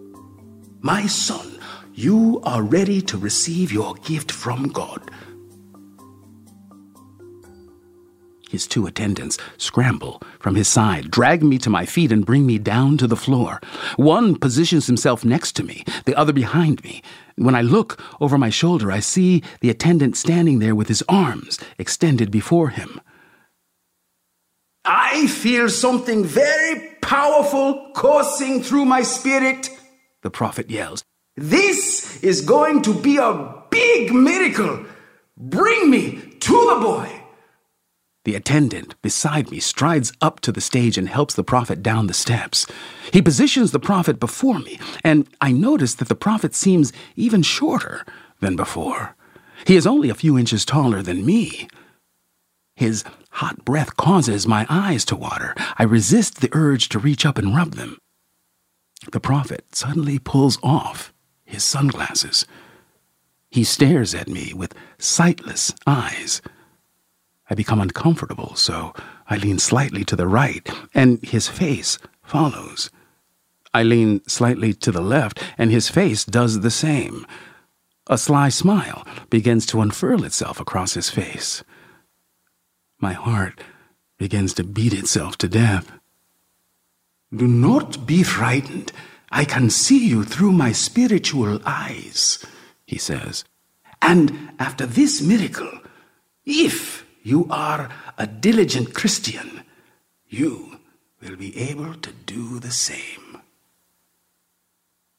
My 0.81 1.07
son, 1.07 1.59
you 1.93 2.41
are 2.43 2.63
ready 2.63 3.01
to 3.03 3.17
receive 3.17 3.71
your 3.71 3.95
gift 3.95 4.31
from 4.31 4.69
God. 4.69 5.11
His 8.49 8.67
two 8.67 8.85
attendants 8.85 9.39
scramble 9.57 10.21
from 10.39 10.53
his 10.53 10.67
side, 10.67 11.09
drag 11.09 11.41
me 11.41 11.57
to 11.57 11.71
my 11.71 11.87
feet, 11.87 12.11
and 12.11 12.23
bring 12.25 12.45
me 12.45 12.59
down 12.59 12.97
to 12.97 13.07
the 13.07 13.15
floor. 13.15 13.59
One 13.95 14.35
positions 14.35 14.85
himself 14.85 15.25
next 15.25 15.53
to 15.53 15.63
me, 15.63 15.83
the 16.05 16.15
other 16.15 16.33
behind 16.33 16.83
me. 16.83 17.01
When 17.35 17.55
I 17.55 17.61
look 17.61 17.99
over 18.21 18.37
my 18.37 18.49
shoulder, 18.49 18.91
I 18.91 18.99
see 18.99 19.43
the 19.61 19.69
attendant 19.69 20.17
standing 20.17 20.59
there 20.59 20.75
with 20.75 20.87
his 20.87 21.03
arms 21.09 21.59
extended 21.77 22.31
before 22.31 22.69
him. 22.69 22.99
I 24.85 25.27
feel 25.27 25.69
something 25.69 26.25
very 26.25 26.97
powerful 27.01 27.91
coursing 27.93 28.61
through 28.61 28.85
my 28.85 29.01
spirit, 29.03 29.69
the 30.21 30.29
prophet 30.29 30.69
yells. 30.69 31.03
This 31.35 32.21
is 32.23 32.41
going 32.41 32.81
to 32.83 32.93
be 32.93 33.17
a 33.17 33.63
big 33.69 34.13
miracle. 34.13 34.85
Bring 35.37 35.89
me 35.89 36.21
to 36.39 36.51
the 36.51 36.79
boy. 36.81 37.12
The 38.25 38.35
attendant 38.35 38.95
beside 39.01 39.51
me 39.51 39.59
strides 39.59 40.13
up 40.21 40.39
to 40.41 40.51
the 40.51 40.61
stage 40.61 40.97
and 40.97 41.09
helps 41.09 41.33
the 41.33 41.43
prophet 41.43 41.83
down 41.83 42.07
the 42.07 42.13
steps. 42.13 42.65
He 43.11 43.21
positions 43.21 43.71
the 43.71 43.79
prophet 43.79 44.19
before 44.19 44.59
me, 44.59 44.79
and 45.03 45.27
I 45.41 45.51
notice 45.51 45.93
that 45.95 46.07
the 46.07 46.15
prophet 46.15 46.55
seems 46.55 46.93
even 47.15 47.41
shorter 47.41 48.05
than 48.39 48.55
before. 48.55 49.15
He 49.65 49.75
is 49.75 49.85
only 49.85 50.09
a 50.09 50.15
few 50.15 50.37
inches 50.37 50.63
taller 50.63 51.01
than 51.01 51.25
me. 51.25 51.67
His 52.75 53.03
hot 53.31 53.65
breath 53.65 53.97
causes 53.97 54.47
my 54.47 54.65
eyes 54.69 55.03
to 55.05 55.15
water. 55.15 55.53
I 55.77 55.83
resist 55.83 56.39
the 56.39 56.49
urge 56.53 56.89
to 56.89 56.99
reach 56.99 57.25
up 57.25 57.37
and 57.37 57.55
rub 57.55 57.73
them. 57.75 57.97
The 59.11 59.19
prophet 59.19 59.75
suddenly 59.75 60.17
pulls 60.17 60.57
off 60.63 61.13
his 61.43 61.63
sunglasses. 61.63 62.45
He 63.49 63.63
stares 63.63 64.15
at 64.15 64.29
me 64.29 64.53
with 64.53 64.73
sightless 64.97 65.73
eyes. 65.85 66.41
I 67.49 67.55
become 67.55 67.81
uncomfortable, 67.81 68.55
so 68.55 68.93
I 69.29 69.37
lean 69.37 69.59
slightly 69.59 70.03
to 70.05 70.15
the 70.15 70.27
right, 70.27 70.69
and 70.93 71.23
his 71.23 71.47
face 71.47 71.99
follows. 72.23 72.89
I 73.73 73.83
lean 73.83 74.21
slightly 74.27 74.73
to 74.73 74.91
the 74.91 75.01
left, 75.01 75.43
and 75.57 75.71
his 75.71 75.89
face 75.89 76.23
does 76.23 76.61
the 76.61 76.71
same. 76.71 77.25
A 78.07 78.17
sly 78.17 78.49
smile 78.49 79.05
begins 79.29 79.65
to 79.67 79.81
unfurl 79.81 80.23
itself 80.23 80.59
across 80.59 80.93
his 80.93 81.09
face. 81.09 81.63
My 82.99 83.13
heart 83.13 83.61
begins 84.17 84.53
to 84.55 84.63
beat 84.63 84.93
itself 84.93 85.37
to 85.39 85.47
death. 85.47 85.91
Do 87.35 87.47
not 87.47 88.05
be 88.05 88.23
frightened. 88.23 88.91
I 89.31 89.45
can 89.45 89.69
see 89.69 90.05
you 90.07 90.23
through 90.23 90.51
my 90.51 90.71
spiritual 90.71 91.59
eyes, 91.65 92.45
he 92.85 92.97
says. 92.97 93.43
And 94.01 94.51
after 94.59 94.85
this 94.85 95.21
miracle, 95.21 95.79
if 96.45 97.02
you 97.23 97.47
are 97.49 97.89
a 98.17 98.27
diligent 98.27 98.93
Christian, 98.93 99.63
you 100.27 100.77
will 101.21 101.37
be 101.37 101.57
able 101.57 101.93
to 101.95 102.11
do 102.11 102.59
the 102.59 102.71
same. 102.71 103.37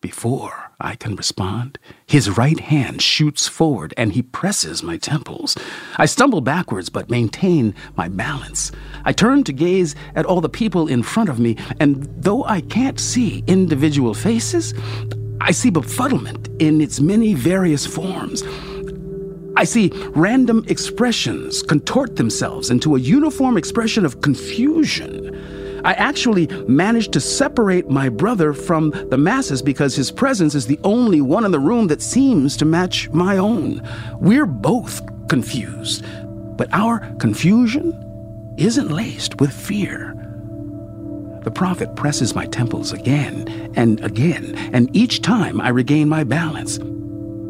Before 0.02 0.70
I 0.78 0.96
can 0.96 1.16
respond, 1.16 1.78
his 2.06 2.36
right 2.36 2.60
hand 2.60 3.00
shoots 3.00 3.48
forward 3.48 3.94
and 3.96 4.12
he 4.12 4.20
presses 4.20 4.82
my 4.82 4.98
temples. 4.98 5.56
I 5.96 6.04
stumble 6.04 6.42
backwards 6.42 6.90
but 6.90 7.08
maintain 7.08 7.74
my 7.96 8.08
balance. 8.08 8.70
I 9.06 9.14
turn 9.14 9.44
to 9.44 9.52
gaze 9.54 9.94
at 10.14 10.26
all 10.26 10.42
the 10.42 10.50
people 10.50 10.88
in 10.88 11.02
front 11.02 11.30
of 11.30 11.38
me, 11.40 11.56
and 11.80 12.06
though 12.22 12.44
I 12.44 12.60
can't 12.60 13.00
see 13.00 13.44
individual 13.46 14.12
faces, 14.12 14.74
I 15.40 15.52
see 15.52 15.70
befuddlement 15.70 16.54
in 16.60 16.82
its 16.82 17.00
many 17.00 17.32
various 17.32 17.86
forms. 17.86 18.42
I 19.56 19.64
see 19.64 19.90
random 20.14 20.64
expressions 20.68 21.62
contort 21.62 22.16
themselves 22.16 22.70
into 22.70 22.96
a 22.96 23.00
uniform 23.00 23.56
expression 23.56 24.04
of 24.04 24.20
confusion. 24.20 25.80
I 25.84 25.92
actually 25.92 26.46
managed 26.66 27.12
to 27.12 27.20
separate 27.20 27.88
my 27.88 28.08
brother 28.08 28.52
from 28.52 28.90
the 29.10 29.18
masses 29.18 29.60
because 29.60 29.94
his 29.94 30.10
presence 30.10 30.54
is 30.54 30.66
the 30.66 30.80
only 30.82 31.20
one 31.20 31.44
in 31.44 31.52
the 31.52 31.60
room 31.60 31.88
that 31.88 32.00
seems 32.00 32.56
to 32.56 32.64
match 32.64 33.10
my 33.10 33.36
own. 33.36 33.86
We're 34.18 34.46
both 34.46 35.02
confused, 35.28 36.04
but 36.56 36.72
our 36.72 37.00
confusion 37.16 38.54
isn't 38.56 38.90
laced 38.90 39.40
with 39.40 39.52
fear. 39.52 40.14
The 41.42 41.50
prophet 41.50 41.94
presses 41.94 42.34
my 42.34 42.46
temples 42.46 42.92
again 42.92 43.72
and 43.76 44.02
again, 44.02 44.54
and 44.72 44.88
each 44.96 45.20
time 45.20 45.60
I 45.60 45.68
regain 45.68 46.08
my 46.08 46.24
balance. 46.24 46.78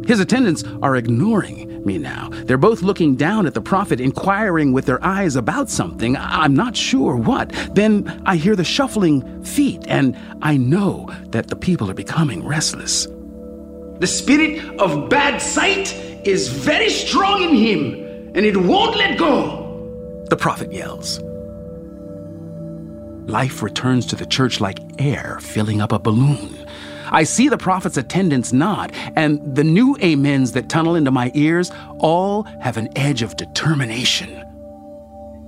His 0.07 0.21
attendants 0.21 0.65
are 0.83 0.97
ignoring 0.97 1.85
me 1.85 1.99
now. 1.99 2.29
They're 2.45 2.59
both 2.59 2.83
looking 2.83 3.17
down 3.17 3.47
at 3.47 3.55
the 3.55 3.61
prophet, 3.61 4.01
inquiring 4.01 4.73
with 4.73 4.87
their 4.87 5.03
eyes 5.05 5.37
about 5.37 5.71
something. 5.71 6.17
I'm 6.17 6.55
not 6.55 6.77
sure 6.77 7.17
what. 7.17 7.51
Then 7.75 8.23
I 8.27 8.37
hear 8.37 8.57
the 8.57 8.65
shuffling 8.65 9.43
feet, 9.43 9.83
and 9.87 10.17
I 10.43 10.57
know 10.57 11.11
that 11.29 11.49
the 11.49 11.57
people 11.57 11.91
are 11.91 11.95
becoming 11.95 12.47
restless. 12.47 13.07
The 13.99 14.07
spirit 14.07 14.79
of 14.81 15.09
bad 15.09 15.41
sight 15.41 15.95
is 16.27 16.49
very 16.49 16.91
strong 16.91 17.43
in 17.43 17.55
him, 17.55 18.33
and 18.35 18.45
it 18.45 18.57
won't 18.57 18.97
let 18.97 19.19
go. 19.19 20.25
The 20.31 20.37
prophet 20.37 20.73
yells. 20.73 21.21
Life 23.27 23.63
returns 23.63 24.05
to 24.07 24.17
the 24.17 24.27
church 24.27 24.61
like 24.61 24.79
air 24.99 25.39
filling 25.41 25.81
up 25.81 25.93
a 25.93 25.99
balloon. 25.99 26.64
I 27.15 27.23
see 27.23 27.49
the 27.49 27.57
prophet's 27.57 27.97
attendants 27.97 28.53
nod, 28.53 28.91
and 29.15 29.55
the 29.55 29.63
new 29.63 29.97
amens 30.03 30.51
that 30.53 30.69
tunnel 30.69 30.97
into 30.97 31.13
my 31.13 31.31
ears 31.35 31.71
all 31.99 32.43
have 32.61 32.77
an 32.77 32.89
edge 32.99 33.23
of 33.23 33.37
determination. 33.37 34.45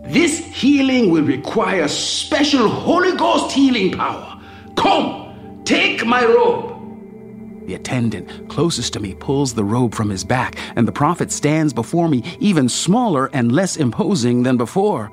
This 0.02 0.38
healing 0.38 1.10
will 1.10 1.24
require 1.24 1.88
special 1.88 2.68
Holy 2.68 3.16
Ghost 3.16 3.50
healing 3.50 3.90
power. 3.98 4.40
Come, 4.76 5.62
take 5.64 6.06
my 6.06 6.24
robe. 6.24 7.66
The 7.66 7.74
attendant 7.74 8.48
closest 8.48 8.92
to 8.92 9.00
me 9.00 9.16
pulls 9.16 9.52
the 9.52 9.64
robe 9.64 9.92
from 9.92 10.08
his 10.08 10.22
back, 10.22 10.54
and 10.76 10.86
the 10.86 10.92
prophet 10.92 11.32
stands 11.32 11.72
before 11.72 12.08
me, 12.08 12.22
even 12.38 12.68
smaller 12.68 13.28
and 13.32 13.50
less 13.50 13.76
imposing 13.76 14.44
than 14.44 14.56
before. 14.56 15.06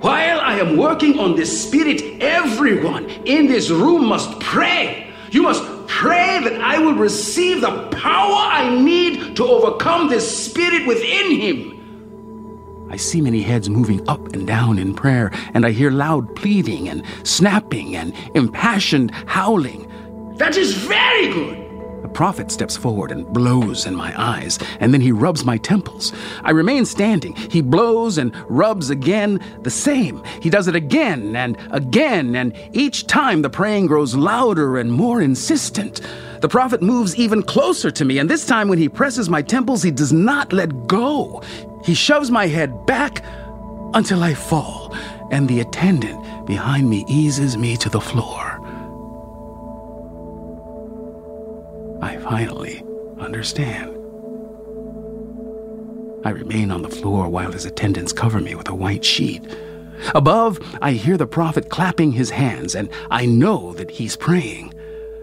While 0.00 0.40
I 0.40 0.58
am 0.60 0.78
working 0.78 1.18
on 1.18 1.36
this 1.36 1.62
spirit, 1.62 2.00
everyone 2.22 3.10
in 3.26 3.48
this 3.48 3.68
room 3.68 4.06
must 4.06 4.40
pray. 4.40 5.01
You 5.32 5.40
must 5.40 5.64
pray 5.86 6.40
that 6.44 6.60
I 6.60 6.78
will 6.78 6.92
receive 6.92 7.62
the 7.62 7.88
power 7.88 8.36
I 8.36 8.78
need 8.78 9.34
to 9.36 9.46
overcome 9.46 10.10
this 10.10 10.46
spirit 10.46 10.86
within 10.86 11.40
him. 11.40 12.88
I 12.90 12.96
see 12.96 13.22
many 13.22 13.40
heads 13.40 13.70
moving 13.70 14.06
up 14.10 14.34
and 14.34 14.46
down 14.46 14.78
in 14.78 14.92
prayer, 14.92 15.30
and 15.54 15.64
I 15.64 15.70
hear 15.70 15.90
loud 15.90 16.36
pleading 16.36 16.90
and 16.90 17.02
snapping 17.22 17.96
and 17.96 18.12
impassioned 18.34 19.10
howling. 19.24 19.88
That 20.36 20.58
is 20.58 20.74
very 20.74 21.28
good. 21.32 21.61
The 22.02 22.08
prophet 22.08 22.50
steps 22.50 22.76
forward 22.76 23.12
and 23.12 23.26
blows 23.26 23.86
in 23.86 23.94
my 23.94 24.12
eyes, 24.20 24.58
and 24.80 24.92
then 24.92 25.00
he 25.00 25.12
rubs 25.12 25.44
my 25.44 25.56
temples. 25.56 26.12
I 26.42 26.50
remain 26.50 26.84
standing. 26.84 27.34
He 27.36 27.62
blows 27.62 28.18
and 28.18 28.34
rubs 28.48 28.90
again, 28.90 29.40
the 29.62 29.70
same. 29.70 30.22
He 30.40 30.50
does 30.50 30.66
it 30.66 30.74
again 30.74 31.36
and 31.36 31.56
again, 31.70 32.34
and 32.34 32.54
each 32.72 33.06
time 33.06 33.42
the 33.42 33.50
praying 33.50 33.86
grows 33.86 34.16
louder 34.16 34.78
and 34.78 34.92
more 34.92 35.22
insistent. 35.22 36.00
The 36.40 36.48
prophet 36.48 36.82
moves 36.82 37.14
even 37.14 37.40
closer 37.44 37.92
to 37.92 38.04
me, 38.04 38.18
and 38.18 38.28
this 38.28 38.46
time 38.46 38.68
when 38.68 38.78
he 38.78 38.88
presses 38.88 39.28
my 39.28 39.40
temples, 39.40 39.84
he 39.84 39.92
does 39.92 40.12
not 40.12 40.52
let 40.52 40.88
go. 40.88 41.40
He 41.84 41.94
shoves 41.94 42.32
my 42.32 42.48
head 42.48 42.84
back 42.84 43.24
until 43.94 44.24
I 44.24 44.34
fall, 44.34 44.92
and 45.30 45.48
the 45.48 45.60
attendant 45.60 46.46
behind 46.46 46.90
me 46.90 47.04
eases 47.08 47.56
me 47.56 47.76
to 47.76 47.88
the 47.88 48.00
floor. 48.00 48.58
I 52.02 52.16
finally 52.18 52.82
understand. 53.18 53.90
I 56.24 56.30
remain 56.30 56.70
on 56.70 56.82
the 56.82 56.90
floor 56.90 57.28
while 57.28 57.52
his 57.52 57.64
attendants 57.64 58.12
cover 58.12 58.40
me 58.40 58.54
with 58.56 58.68
a 58.68 58.74
white 58.74 59.04
sheet. 59.04 59.42
Above, 60.14 60.58
I 60.82 60.92
hear 60.92 61.16
the 61.16 61.26
prophet 61.26 61.70
clapping 61.70 62.10
his 62.10 62.30
hands, 62.30 62.74
and 62.74 62.90
I 63.10 63.24
know 63.24 63.72
that 63.74 63.90
he's 63.90 64.16
praying. 64.16 64.74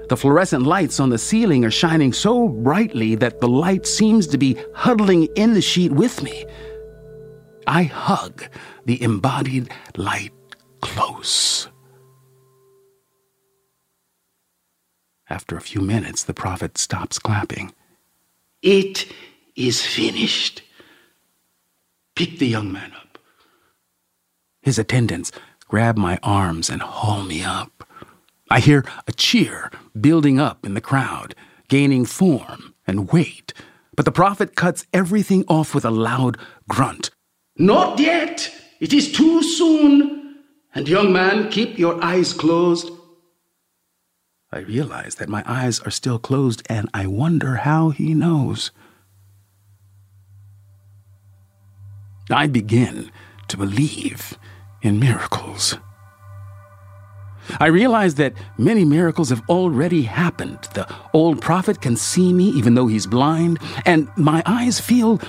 The 0.07 0.17
fluorescent 0.17 0.63
lights 0.63 0.99
on 0.99 1.09
the 1.09 1.17
ceiling 1.17 1.65
are 1.65 1.71
shining 1.71 2.13
so 2.13 2.47
brightly 2.47 3.15
that 3.15 3.41
the 3.41 3.47
light 3.47 3.85
seems 3.85 4.25
to 4.27 4.37
be 4.37 4.57
huddling 4.73 5.25
in 5.35 5.53
the 5.53 5.61
sheet 5.61 5.91
with 5.91 6.23
me. 6.23 6.45
I 7.67 7.83
hug 7.83 8.45
the 8.85 9.01
embodied 9.03 9.69
light 9.97 10.31
close. 10.81 11.67
After 15.29 15.55
a 15.55 15.61
few 15.61 15.81
minutes, 15.81 16.23
the 16.23 16.33
prophet 16.33 16.77
stops 16.77 17.19
clapping. 17.19 17.71
It 18.61 19.07
is 19.55 19.85
finished. 19.85 20.63
Pick 22.15 22.39
the 22.39 22.47
young 22.47 22.71
man 22.71 22.91
up. 22.93 23.19
His 24.61 24.79
attendants 24.79 25.31
grab 25.67 25.97
my 25.97 26.17
arms 26.23 26.69
and 26.69 26.81
haul 26.81 27.23
me 27.23 27.43
up. 27.43 27.87
I 28.49 28.59
hear 28.59 28.83
a 29.07 29.11
cheer 29.11 29.71
building 29.99 30.39
up 30.39 30.65
in 30.65 30.73
the 30.73 30.81
crowd, 30.81 31.35
gaining 31.67 32.05
form 32.05 32.73
and 32.87 33.11
weight. 33.11 33.53
But 33.95 34.05
the 34.05 34.11
prophet 34.11 34.55
cuts 34.55 34.87
everything 34.91 35.45
off 35.47 35.75
with 35.75 35.85
a 35.85 35.91
loud 35.91 36.37
grunt. 36.67 37.11
Not 37.55 37.99
yet. 37.99 38.51
It 38.79 38.93
is 38.93 39.11
too 39.11 39.43
soon. 39.43 40.37
And, 40.73 40.87
young 40.87 41.13
man, 41.13 41.49
keep 41.51 41.77
your 41.77 42.03
eyes 42.03 42.33
closed. 42.33 42.89
I 44.51 44.59
realize 44.59 45.15
that 45.15 45.29
my 45.29 45.43
eyes 45.45 45.79
are 45.81 45.91
still 45.91 46.17
closed, 46.17 46.63
and 46.67 46.89
I 46.93 47.05
wonder 47.05 47.57
how 47.57 47.91
he 47.91 48.15
knows. 48.15 48.71
I 52.31 52.47
begin 52.47 53.11
to 53.47 53.57
believe 53.57 54.37
in 54.81 54.99
miracles. 54.99 55.77
I 57.59 57.67
realize 57.67 58.15
that 58.15 58.33
many 58.57 58.85
miracles 58.85 59.29
have 59.29 59.47
already 59.49 60.03
happened. 60.03 60.59
The 60.73 60.87
old 61.13 61.41
prophet 61.41 61.81
can 61.81 61.95
see 61.95 62.33
me 62.33 62.49
even 62.49 62.73
though 62.73 62.87
he's 62.87 63.07
blind, 63.07 63.59
and 63.85 64.09
my 64.17 64.41
eyes 64.45 64.79
feel 64.79 65.21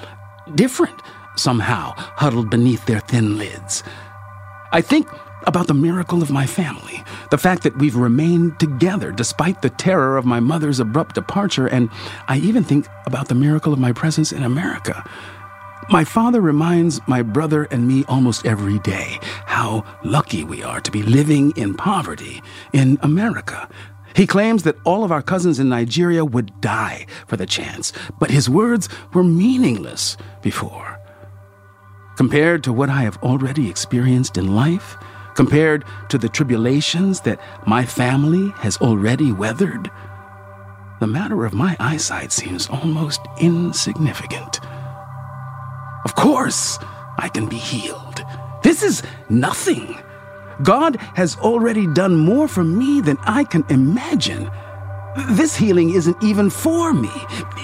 different, 0.54 0.98
somehow 1.36 1.92
huddled 1.96 2.50
beneath 2.50 2.86
their 2.86 3.00
thin 3.00 3.36
lids. 3.36 3.82
I 4.72 4.80
think 4.80 5.08
about 5.44 5.66
the 5.66 5.74
miracle 5.74 6.22
of 6.22 6.30
my 6.30 6.46
family, 6.46 7.02
the 7.30 7.38
fact 7.38 7.62
that 7.62 7.78
we've 7.78 7.96
remained 7.96 8.58
together 8.60 9.12
despite 9.12 9.62
the 9.62 9.70
terror 9.70 10.16
of 10.16 10.24
my 10.24 10.40
mother's 10.40 10.80
abrupt 10.80 11.14
departure, 11.14 11.66
and 11.66 11.90
I 12.28 12.38
even 12.38 12.64
think 12.64 12.86
about 13.06 13.28
the 13.28 13.34
miracle 13.34 13.72
of 13.72 13.78
my 13.78 13.92
presence 13.92 14.32
in 14.32 14.42
America. 14.42 15.02
My 15.88 16.04
father 16.04 16.40
reminds 16.40 17.00
my 17.08 17.22
brother 17.22 17.64
and 17.64 17.88
me 17.88 18.04
almost 18.06 18.46
every 18.46 18.78
day 18.80 19.18
how 19.46 19.84
lucky 20.04 20.44
we 20.44 20.62
are 20.62 20.80
to 20.80 20.90
be 20.90 21.02
living 21.02 21.52
in 21.56 21.74
poverty 21.74 22.42
in 22.72 22.98
America. 23.02 23.68
He 24.14 24.26
claims 24.26 24.64
that 24.64 24.76
all 24.84 25.04
of 25.04 25.12
our 25.12 25.22
cousins 25.22 25.58
in 25.58 25.68
Nigeria 25.68 26.24
would 26.24 26.60
die 26.60 27.06
for 27.26 27.36
the 27.36 27.46
chance, 27.46 27.92
but 28.18 28.30
his 28.30 28.48
words 28.50 28.88
were 29.14 29.24
meaningless 29.24 30.16
before. 30.42 30.98
Compared 32.16 32.62
to 32.64 32.72
what 32.72 32.90
I 32.90 33.02
have 33.02 33.16
already 33.22 33.70
experienced 33.70 34.36
in 34.36 34.54
life, 34.54 34.96
compared 35.34 35.84
to 36.08 36.18
the 36.18 36.28
tribulations 36.28 37.20
that 37.22 37.40
my 37.66 37.84
family 37.84 38.50
has 38.56 38.76
already 38.78 39.32
weathered, 39.32 39.90
the 41.00 41.06
matter 41.06 41.44
of 41.44 41.54
my 41.54 41.76
eyesight 41.80 42.30
seems 42.30 42.68
almost 42.68 43.20
insignificant. 43.38 44.60
Of 46.04 46.14
course, 46.14 46.78
I 47.18 47.28
can 47.32 47.46
be 47.46 47.56
healed. 47.56 48.24
This 48.62 48.82
is 48.82 49.02
nothing. 49.28 49.98
God 50.62 50.96
has 51.14 51.36
already 51.36 51.86
done 51.86 52.16
more 52.16 52.48
for 52.48 52.64
me 52.64 53.00
than 53.00 53.16
I 53.22 53.44
can 53.44 53.64
imagine. 53.70 54.50
This 55.30 55.56
healing 55.56 55.90
isn't 55.90 56.22
even 56.22 56.50
for 56.50 56.92
me. 56.92 57.10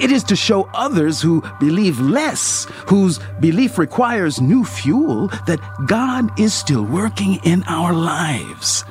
It 0.01 0.11
is 0.11 0.25
to 0.25 0.37
show 0.37 0.69
others 0.75 1.23
who 1.23 1.43
believe 1.61 2.01
less, 2.01 2.67
whose 2.89 3.21
belief 3.41 3.79
requires 3.79 4.41
new 4.41 4.65
fuel, 4.65 5.29
that 5.47 5.61
God 5.87 6.39
is 6.39 6.53
still 6.53 6.85
working 6.85 7.37
in 7.45 7.63
our 7.65 7.93
lives. 7.93 8.85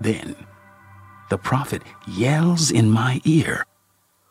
Then 0.00 0.36
the 1.30 1.38
prophet 1.38 1.82
yells 2.06 2.70
in 2.70 2.90
my 2.90 3.20
ear, 3.24 3.64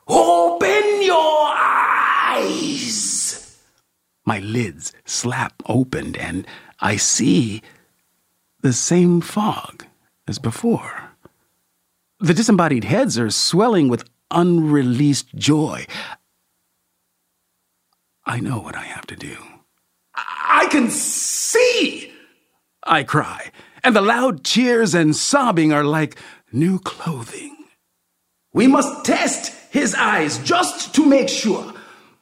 Open 0.07 1.01
your 1.01 1.47
eyes! 1.47 3.57
My 4.25 4.39
lids 4.39 4.93
slap 5.05 5.53
open 5.65 6.15
and 6.15 6.45
I 6.79 6.97
see 6.97 7.61
the 8.61 8.73
same 8.73 9.21
fog 9.21 9.85
as 10.27 10.37
before. 10.37 11.10
The 12.21 12.35
disembodied 12.35 12.83
heads 12.83 13.17
are 13.17 13.31
swelling 13.31 13.87
with 13.87 14.07
unreleased 14.29 15.33
joy. 15.33 15.87
I 18.27 18.39
know 18.39 18.59
what 18.59 18.75
I 18.75 18.83
have 18.83 19.07
to 19.07 19.15
do. 19.15 19.37
I 20.13 20.67
can 20.69 20.91
see! 20.91 22.13
I 22.83 23.01
cry, 23.01 23.49
and 23.83 23.95
the 23.95 24.01
loud 24.01 24.43
cheers 24.43 24.93
and 24.93 25.15
sobbing 25.15 25.73
are 25.73 25.83
like 25.83 26.15
new 26.51 26.77
clothing. 26.77 27.57
We 28.53 28.67
must 28.67 29.03
test 29.03 29.55
his 29.71 29.95
eyes 29.95 30.37
just 30.43 30.93
to 30.93 31.03
make 31.03 31.27
sure. 31.27 31.73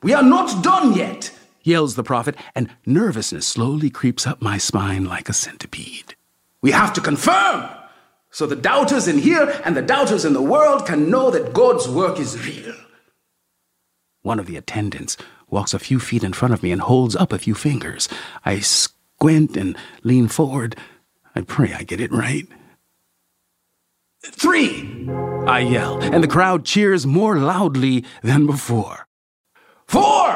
We 0.02 0.14
are 0.14 0.24
not 0.24 0.64
done 0.64 0.93
yet, 0.93 1.38
yells 1.62 1.95
the 1.95 2.04
prophet, 2.04 2.38
and 2.56 2.70
nervousness 2.86 3.45
slowly 3.45 3.89
creeps 3.89 4.26
up 4.26 4.41
my 4.41 4.60
spine 4.60 5.04
like 5.04 5.28
a 5.28 5.34
centipede. 5.34 6.16
We 6.62 6.72
have 6.72 6.93
to 6.93 7.02
confirm 7.02 7.70
so 8.39 8.45
the 8.45 8.55
doubters 8.55 9.09
in 9.09 9.17
here 9.17 9.61
and 9.65 9.75
the 9.75 9.81
doubters 9.81 10.23
in 10.23 10.31
the 10.31 10.41
world 10.41 10.85
can 10.85 11.09
know 11.09 11.29
that 11.29 11.51
God's 11.51 11.89
work 11.89 12.21
is 12.21 12.39
real. 12.47 12.73
One 14.21 14.39
of 14.39 14.45
the 14.45 14.55
attendants 14.55 15.17
walks 15.49 15.73
a 15.73 15.77
few 15.77 15.99
feet 15.99 16.23
in 16.23 16.31
front 16.31 16.53
of 16.53 16.63
me 16.63 16.71
and 16.71 16.79
holds 16.79 17.17
up 17.17 17.33
a 17.33 17.37
few 17.37 17.53
fingers. 17.53 18.07
I 18.45 18.59
squint 18.59 19.57
and 19.57 19.75
lean 20.03 20.29
forward. 20.29 20.77
I 21.35 21.41
pray 21.41 21.73
I 21.73 21.83
get 21.83 21.99
it 21.99 22.13
right. 22.13 22.47
Three! 24.23 25.09
I 25.45 25.59
yell, 25.59 26.01
and 26.01 26.23
the 26.23 26.27
crowd 26.29 26.63
cheers 26.63 27.05
more 27.05 27.37
loudly 27.39 28.05
than 28.23 28.45
before. 28.45 29.05
Four! 29.85 30.29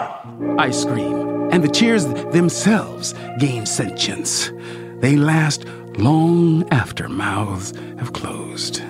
I 0.59 0.71
scream, 0.71 1.49
and 1.53 1.63
the 1.63 1.69
cheers 1.69 2.05
themselves 2.05 3.13
gain 3.39 3.65
sentience. 3.65 4.51
They 4.99 5.15
last 5.15 5.65
long 5.97 6.67
after 6.71 7.07
mouths 7.09 7.73
have 7.97 8.13
closed. 8.13 8.81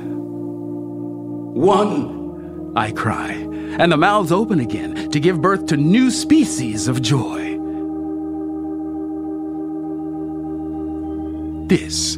One, 1.56 2.74
I 2.76 2.92
cry, 2.92 3.32
and 3.32 3.92
the 3.92 3.98
mouths 3.98 4.32
open 4.32 4.60
again 4.60 5.12
to 5.12 5.20
give 5.20 5.42
birth 5.42 5.68
to 5.68 5.78
new 5.78 6.10
species 6.10 6.88
of 6.88 7.02
joy. 7.02 7.60
This 11.68 12.18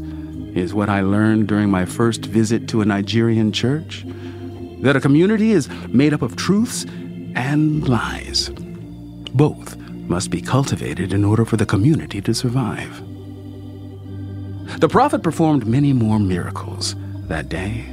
is 0.55 0.73
what 0.73 0.89
I 0.89 1.01
learned 1.01 1.47
during 1.47 1.69
my 1.69 1.85
first 1.85 2.25
visit 2.25 2.67
to 2.69 2.81
a 2.81 2.85
Nigerian 2.85 3.51
church 3.51 4.05
that 4.81 4.95
a 4.95 5.01
community 5.01 5.51
is 5.51 5.69
made 5.87 6.13
up 6.13 6.21
of 6.21 6.35
truths 6.35 6.85
and 7.35 7.87
lies. 7.87 8.49
Both 9.33 9.77
must 9.77 10.29
be 10.29 10.41
cultivated 10.41 11.11
in 11.11 11.25
order 11.25 11.45
for 11.45 11.57
the 11.57 11.65
community 11.65 12.21
to 12.21 12.33
survive. 12.33 13.04
The 14.79 14.89
prophet 14.89 15.23
performed 15.23 15.65
many 15.65 15.93
more 15.93 16.19
miracles 16.19 16.95
that 17.27 17.49
day. 17.49 17.85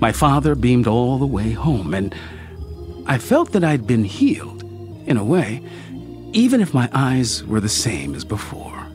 My 0.00 0.12
father 0.12 0.54
beamed 0.54 0.86
all 0.86 1.18
the 1.18 1.26
way 1.26 1.52
home, 1.52 1.94
and 1.94 2.14
I 3.06 3.18
felt 3.18 3.52
that 3.52 3.64
I'd 3.64 3.86
been 3.86 4.04
healed, 4.04 4.62
in 5.06 5.16
a 5.16 5.24
way, 5.24 5.62
even 6.32 6.60
if 6.60 6.74
my 6.74 6.88
eyes 6.92 7.44
were 7.44 7.60
the 7.60 7.68
same 7.68 8.14
as 8.14 8.24
before. 8.24 8.86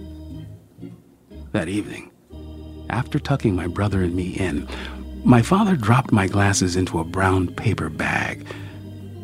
That 1.52 1.68
evening, 1.68 2.12
after 2.90 3.20
tucking 3.20 3.56
my 3.56 3.68
brother 3.68 4.02
and 4.04 4.16
me 4.16 4.32
in, 4.32 4.68
my 5.24 5.42
father 5.42 5.76
dropped 5.76 6.12
my 6.12 6.28
glasses 6.28 6.76
into 6.76 7.00
a 7.00 7.04
brown 7.04 7.48
paper 7.48 7.90
bag, 7.90 8.46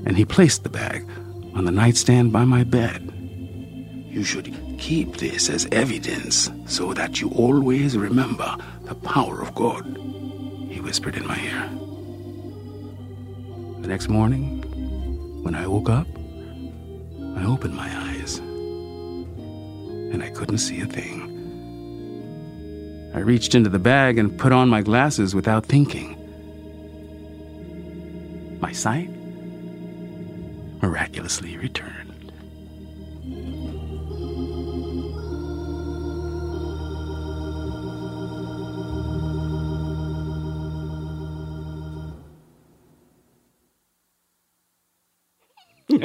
and 0.06 0.18
he 0.18 0.26
placed 0.26 0.64
the 0.64 0.70
bag 0.70 1.08
on 1.54 1.66
the 1.66 1.72
nightstand 1.72 2.34
by 2.34 2.46
my 2.46 2.64
bed. 2.64 3.12
You 4.10 4.24
should 4.24 4.48
keep 4.86 5.18
this 5.18 5.50
as 5.50 5.68
evidence 5.72 6.52
so 6.68 6.94
that 6.94 7.20
you 7.20 7.32
always 7.32 7.98
remember 7.98 8.56
the 8.84 8.94
power 8.94 9.42
of 9.42 9.56
God, 9.56 9.84
he 10.70 10.80
whispered 10.80 11.16
in 11.16 11.26
my 11.26 11.40
ear. 11.40 11.68
The 13.82 13.88
next 13.88 14.10
morning, 14.10 14.62
when 15.42 15.56
I 15.56 15.66
woke 15.66 15.90
up, 15.90 16.06
I 17.36 17.46
opened 17.46 17.76
my 17.76 17.90
eyes 18.10 18.38
and 18.38 20.22
I 20.22 20.30
couldn't 20.30 20.60
see 20.60 20.82
a 20.82 20.86
thing. 20.86 21.32
I 23.16 23.22
reached 23.22 23.56
into 23.56 23.72
the 23.72 23.80
bag 23.80 24.20
and 24.20 24.38
put 24.38 24.52
on 24.52 24.70
my 24.70 24.84
glasses 24.84 25.34
without 25.34 25.66
thinking. 25.66 26.16
My 28.60 28.72
sight 28.72 29.10
miraculously 30.80 31.58
returned. 31.58 32.05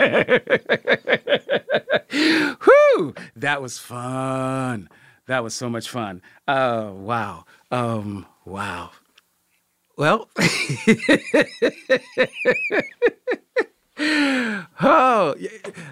Whew! 2.10 3.14
That 3.36 3.60
was 3.60 3.78
fun. 3.78 4.88
That 5.26 5.44
was 5.44 5.52
so 5.54 5.68
much 5.68 5.90
fun. 5.90 6.22
Uh, 6.48 6.90
wow. 6.92 7.44
Um, 7.70 8.24
wow. 8.44 8.90
Well, 9.96 10.28
oh, 14.80 15.34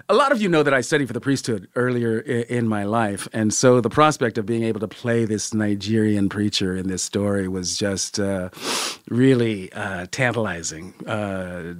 a 0.09 0.13
lot 0.15 0.31
of 0.31 0.41
you 0.41 0.49
know 0.49 0.63
that 0.63 0.73
I 0.73 0.81
studied 0.81 1.05
for 1.05 1.13
the 1.13 1.21
priesthood 1.21 1.67
earlier 1.75 2.17
in 2.19 2.67
my 2.67 2.83
life. 2.83 3.27
And 3.33 3.53
so 3.53 3.81
the 3.81 3.89
prospect 3.89 4.39
of 4.39 4.47
being 4.47 4.63
able 4.63 4.79
to 4.79 4.87
play 4.87 5.25
this 5.25 5.53
Nigerian 5.53 6.27
preacher 6.27 6.75
in 6.75 6.87
this 6.87 7.03
story 7.03 7.47
was 7.47 7.77
just 7.77 8.19
uh, 8.19 8.49
really 9.09 9.71
uh, 9.73 10.07
tantalizing, 10.09 10.95
uh, 11.05 11.75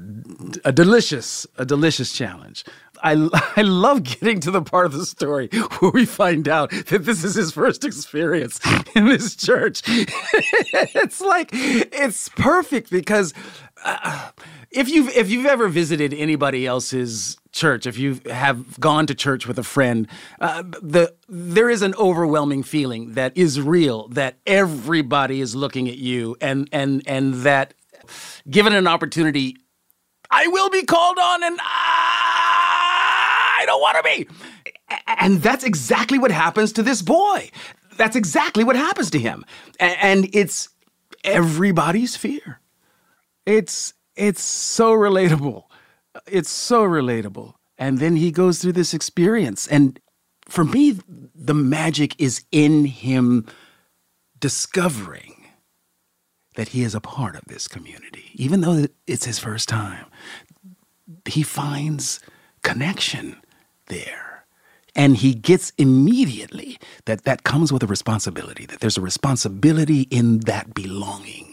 a 0.63 0.71
delicious, 0.71 1.47
a 1.57 1.65
delicious 1.65 2.13
challenge. 2.13 2.63
I, 3.01 3.13
I 3.55 3.63
love 3.63 4.03
getting 4.03 4.39
to 4.41 4.51
the 4.51 4.61
part 4.61 4.86
of 4.86 4.91
the 4.91 5.07
story 5.07 5.47
where 5.80 5.91
we 5.91 6.05
find 6.05 6.47
out 6.47 6.69
that 6.69 7.05
this 7.05 7.23
is 7.23 7.34
his 7.34 7.51
first 7.51 7.84
experience 7.84 8.59
in 8.95 9.05
this 9.05 9.36
church. 9.36 9.82
it's 9.88 11.21
like, 11.21 11.49
it's 11.53 12.30
perfect 12.30 12.91
because. 12.91 13.34
Uh, 13.84 14.30
if 14.72 14.89
you've 14.89 15.09
if 15.09 15.30
you've 15.30 15.45
ever 15.45 15.67
visited 15.67 16.13
anybody 16.13 16.65
else's 16.65 17.38
church, 17.51 17.88
if 17.88 17.97
you 17.97 18.20
have 18.30 18.80
gone 18.80 19.07
to 19.07 19.15
church 19.15 19.47
with 19.47 19.57
a 19.57 19.63
friend, 19.63 20.07
uh, 20.39 20.63
the 20.82 21.13
there 21.28 21.70
is 21.70 21.82
an 21.82 21.95
overwhelming 21.95 22.63
feeling 22.63 23.13
that 23.13 23.36
is 23.36 23.59
real 23.59 24.07
that 24.09 24.38
everybody 24.45 25.41
is 25.41 25.55
looking 25.55 25.89
at 25.89 25.97
you, 25.97 26.36
and 26.39 26.70
and 26.72 27.01
and 27.07 27.36
that 27.36 27.74
given 28.49 28.74
an 28.74 28.88
opportunity, 28.88 29.57
I 30.30 30.47
will 30.47 30.70
be 30.70 30.84
called 30.84 31.17
on, 31.17 31.43
and 31.43 31.57
I 31.61 33.63
don't 33.65 33.82
want 33.82 33.97
to 33.97 34.03
be. 34.03 34.28
And 35.07 35.41
that's 35.41 35.63
exactly 35.63 36.20
what 36.20 36.32
happens 36.32 36.74
to 36.74 36.84
this 36.84 37.01
boy. 37.01 37.49
That's 37.97 38.15
exactly 38.15 38.63
what 38.63 38.76
happens 38.76 39.09
to 39.11 39.20
him. 39.20 39.45
And 39.80 40.30
it's 40.34 40.70
everybody's 41.24 42.15
fear. 42.15 42.59
It's 43.45 43.93
it's 44.20 44.41
so 44.41 44.93
relatable. 44.93 45.63
It's 46.28 46.49
so 46.49 46.84
relatable. 46.84 47.53
And 47.78 47.99
then 47.99 48.17
he 48.17 48.32
goes 48.32 48.59
through 48.59 48.74
this 48.74 48.93
experience 48.93 49.67
and 49.67 49.99
for 50.47 50.65
me 50.65 50.99
the 51.34 51.53
magic 51.53 52.15
is 52.20 52.43
in 52.51 52.86
him 52.86 53.47
discovering 54.39 55.45
that 56.55 56.70
he 56.70 56.84
is 56.84 56.95
a 56.95 56.99
part 56.99 57.36
of 57.36 57.43
this 57.47 57.67
community 57.67 58.32
even 58.34 58.61
though 58.61 58.86
it's 59.07 59.26
his 59.26 59.39
first 59.39 59.70
time. 59.70 60.05
He 61.26 61.43
finds 61.43 62.20
connection 62.61 63.38
there. 63.88 64.45
And 64.95 65.17
he 65.17 65.34
gets 65.34 65.72
immediately 65.78 66.78
that 67.05 67.24
that 67.24 67.43
comes 67.43 67.72
with 67.72 67.84
a 67.84 67.88
responsibility, 67.88 68.65
that 68.65 68.82
there's 68.82 68.97
a 68.97 69.01
responsibility 69.01 70.01
in 70.03 70.39
that 70.41 70.74
belonging, 70.74 71.49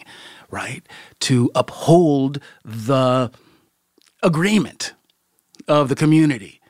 right? 0.50 0.86
To 1.20 1.50
uphold 1.54 2.40
the 2.64 3.30
agreement 4.22 4.94
of 5.68 5.88
the 5.88 5.94
community, 5.96 6.60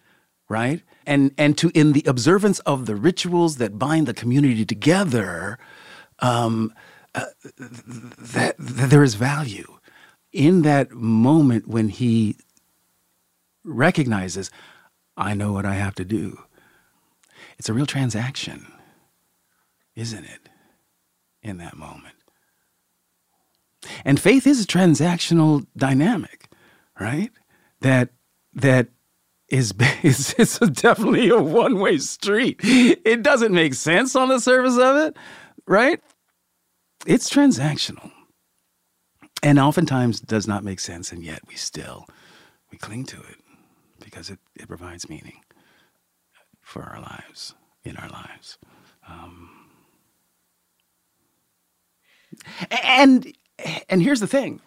right? 0.48 0.82
And, 1.06 1.32
and 1.38 1.56
to, 1.58 1.70
in 1.74 1.92
the 1.92 2.04
observance 2.06 2.58
of 2.60 2.86
the 2.86 2.96
rituals 2.96 3.56
that 3.56 3.78
bind 3.78 4.06
the 4.06 4.14
community 4.14 4.64
together, 4.64 5.58
um, 6.18 6.72
uh, 7.14 7.26
that, 7.56 8.56
that 8.58 8.90
there 8.90 9.02
is 9.02 9.14
value 9.14 9.78
in 10.32 10.62
that 10.62 10.92
moment 10.92 11.66
when 11.68 11.88
he 11.88 12.36
recognizes, 13.64 14.50
I 15.16 15.34
know 15.34 15.52
what 15.52 15.64
I 15.64 15.74
have 15.74 15.94
to 15.96 16.04
do. 16.04 16.40
It's 17.58 17.68
a 17.68 17.72
real 17.72 17.86
transaction, 17.86 18.66
isn't 19.94 20.24
it? 20.24 20.48
In 21.42 21.58
that 21.58 21.76
moment. 21.76 22.15
And 24.04 24.20
faith 24.20 24.46
is 24.46 24.62
a 24.62 24.66
transactional 24.66 25.66
dynamic, 25.76 26.48
right? 27.00 27.30
That 27.80 28.10
that 28.54 28.88
is 29.48 29.72
is 30.02 30.34
it's 30.38 30.58
definitely 30.58 31.28
a 31.28 31.40
one-way 31.40 31.98
street. 31.98 32.60
It 32.62 33.22
doesn't 33.22 33.52
make 33.52 33.74
sense 33.74 34.16
on 34.16 34.28
the 34.28 34.40
surface 34.40 34.78
of 34.78 34.96
it, 34.96 35.16
right? 35.66 36.00
It's 37.06 37.30
transactional. 37.30 38.10
And 39.42 39.58
oftentimes 39.58 40.20
does 40.20 40.48
not 40.48 40.64
make 40.64 40.80
sense 40.80 41.12
and 41.12 41.22
yet 41.22 41.40
we 41.46 41.54
still 41.54 42.06
we 42.72 42.78
cling 42.78 43.04
to 43.06 43.16
it 43.18 43.36
because 44.02 44.30
it, 44.30 44.38
it 44.54 44.68
provides 44.68 45.08
meaning 45.08 45.40
for 46.62 46.82
our 46.82 47.00
lives, 47.00 47.54
in 47.84 47.96
our 47.96 48.08
lives. 48.08 48.58
Um, 49.08 49.50
and 52.82 53.32
and 53.88 54.02
here's 54.02 54.20
the 54.20 54.26
thing. 54.26 54.60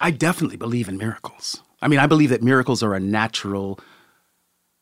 I 0.00 0.10
definitely 0.10 0.56
believe 0.56 0.88
in 0.88 0.96
miracles. 0.96 1.62
I 1.82 1.88
mean, 1.88 1.98
I 1.98 2.06
believe 2.06 2.30
that 2.30 2.42
miracles 2.42 2.82
are 2.82 2.94
a 2.94 3.00
natural 3.00 3.80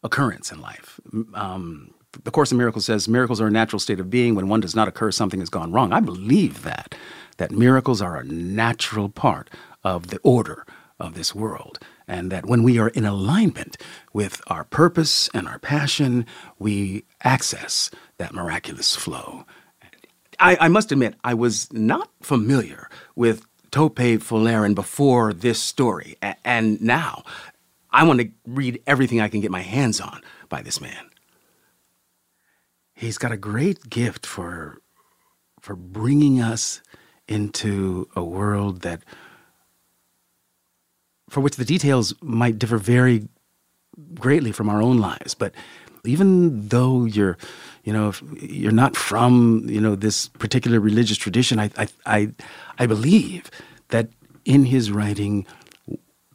occurrence 0.03 0.53
in 0.53 0.61
life. 0.61 1.01
Um, 1.35 1.95
the 2.25 2.31
Course 2.31 2.53
in 2.53 2.59
Miracles 2.59 2.87
says 2.87 3.09
miracles 3.09 3.41
are 3.41 3.47
a 3.47 3.51
natural 3.51 3.81
state 3.81 4.01
of 4.01 4.11
being. 4.11 4.35
When 4.35 4.49
one 4.49 4.61
does 4.61 4.75
not 4.75 4.89
occur, 4.89 5.11
something 5.11 5.41
has 5.41 5.51
gone 5.51 5.73
wrong. 5.73 5.93
I 5.93 6.01
believe 6.01 6.63
that, 6.63 6.95
that 7.37 7.51
miracles 7.51 8.01
are 8.01 8.17
a 8.17 8.25
natural 8.25 9.09
part 9.09 9.51
of 9.85 10.09
the 10.09 10.19
order 10.23 10.67
of 10.99 11.15
this 11.15 11.35
world 11.35 11.79
and 12.09 12.33
that 12.33 12.47
when 12.47 12.63
we 12.63 12.79
are 12.79 12.89
in 12.89 13.05
alignment 13.05 13.77
with 14.13 14.41
our 14.47 14.65
purpose 14.65 15.29
and 15.35 15.47
our 15.47 15.59
passion, 15.59 16.25
we 16.59 17.05
access 17.23 17.91
that 18.19 18.33
miraculous 18.33 18.95
flow. 18.97 19.45
I, 20.39 20.57
I 20.61 20.69
must 20.69 20.93
admit, 20.93 21.15
I 21.25 21.35
was 21.35 21.73
not 21.73 22.11
familiar 22.23 22.89
with 23.15 23.45
Tope 23.71 23.97
Folarin 23.99 24.75
before 24.75 25.33
this 25.33 25.61
story, 25.61 26.17
a- 26.23 26.37
and 26.45 26.81
now 26.81 27.25
I 27.91 28.05
want 28.05 28.21
to 28.21 28.31
read 28.47 28.83
everything 28.87 29.21
I 29.21 29.29
can 29.29 29.41
get 29.41 29.51
my 29.51 29.63
hands 29.63 30.01
on 30.01 30.21
by 30.49 30.63
this 30.63 30.81
man. 30.81 31.11
He's 32.95 33.19
got 33.19 33.33
a 33.33 33.37
great 33.37 33.91
gift 33.91 34.25
for 34.27 34.81
for 35.61 35.75
bringing 35.77 36.41
us 36.41 36.81
into 37.29 38.09
a 38.15 38.23
world 38.23 38.83
that 38.83 39.03
for 41.29 41.41
which 41.41 41.57
the 41.57 41.65
details 41.65 42.15
might 42.23 42.59
differ 42.59 42.79
very 42.79 43.29
greatly 44.15 44.53
from 44.53 44.69
our 44.69 44.81
own 44.81 44.99
lives. 44.99 45.35
But 45.35 45.53
even 46.05 46.69
though 46.69 47.05
you're, 47.05 47.37
you 47.87 47.93
know, 47.93 48.09
if 48.09 48.21
you're 48.43 48.73
not 48.73 48.97
from, 48.97 49.65
you 49.69 49.81
know, 49.81 49.95
this 49.95 50.29
particular 50.29 50.81
religious 50.81 51.17
tradition, 51.17 51.61
I, 51.61 51.71
I, 51.79 51.87
I, 52.05 52.33
I 52.81 52.87
believe 52.87 53.49
that 53.91 54.09
in 54.45 54.65
his 54.65 54.91
writing, 54.91 55.47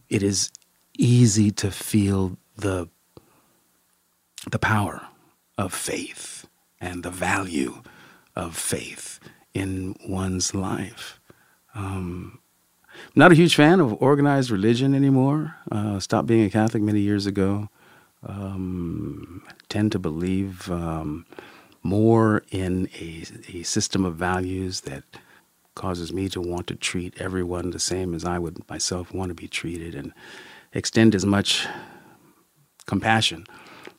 it 0.10 0.24
is 0.24 0.50
easy 0.98 1.52
to 1.52 1.70
feel 1.70 2.38
the, 2.56 2.88
the 4.50 4.60
power 4.60 5.06
of 5.58 5.74
faith 5.74 6.48
and 6.80 7.04
the 7.04 7.12
value 7.12 7.84
of 8.34 8.56
faith 8.56 9.20
in 9.54 9.98
one's 10.08 10.56
life. 10.56 11.20
Um, 11.76 12.40
not 13.14 13.34
a 13.34 13.36
huge 13.36 13.56
fan 13.56 13.82
of 13.82 14.02
organized 14.02 14.52
religion 14.52 14.96
anymore. 14.96 15.58
Uh, 15.70 16.00
stopped 16.00 16.28
being 16.30 16.46
a 16.46 16.50
Catholic 16.50 16.82
many 16.82 17.02
years 17.02 17.26
ago. 17.26 17.68
Um, 18.24 19.44
tend 19.70 19.92
to 19.94 20.00
believe 20.00 20.70
um, 20.72 21.26
more 21.82 22.44
in 22.52 22.88
a, 23.00 23.24
a 23.54 23.64
system 23.64 24.06
of 24.06 24.16
values 24.16 24.82
that 24.82 25.04
causes 25.74 26.14
me 26.14 26.30
to 26.30 26.42
want 26.42 26.68
to 26.68 26.76
treat 26.76 27.20
everyone 27.20 27.72
the 27.72 27.80
same 27.80 28.14
as 28.14 28.24
I 28.26 28.38
would 28.38 28.68
myself 28.70 29.14
want 29.14 29.30
to 29.30 29.36
be 29.36 29.48
treated 29.48 29.96
and 29.96 30.14
extend 30.74 31.16
as 31.16 31.26
much 31.26 31.68
compassion 32.86 33.46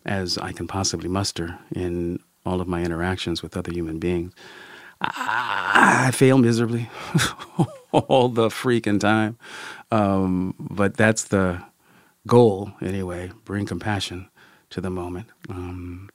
as 0.05 0.39
I 0.39 0.53
can 0.53 0.67
possibly 0.67 1.09
muster 1.09 1.59
in 1.75 2.21
all 2.45 2.61
of 2.61 2.69
my 2.69 2.83
interactions 2.83 3.43
with 3.43 3.57
other 3.57 3.73
human 3.73 3.99
beings. 3.99 4.33
I, 5.01 6.05
I 6.09 6.11
fail 6.13 6.39
miserably. 6.39 6.89
all 7.93 8.29
the 8.29 8.49
freaking 8.49 8.99
time. 8.99 9.39
Um, 9.91 10.55
but 10.59 10.97
that's 10.97 11.25
the 11.25 11.63
goal, 12.27 12.73
anyway 12.81 13.31
bring 13.45 13.67
compassion 13.67 14.29
to 14.71 14.81
the 14.81 14.91
moment. 14.91 15.27
Um, 15.49 16.09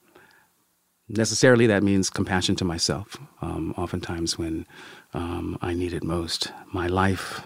necessarily, 1.07 1.67
that 1.67 1.83
means 1.83 2.09
compassion 2.09 2.55
to 2.57 2.65
myself, 2.65 3.17
um, 3.41 3.73
oftentimes 3.77 4.37
when 4.37 4.65
um, 5.13 5.57
I 5.61 5.73
need 5.73 5.93
it 5.93 6.03
most. 6.03 6.51
My 6.73 6.87
life 6.87 7.41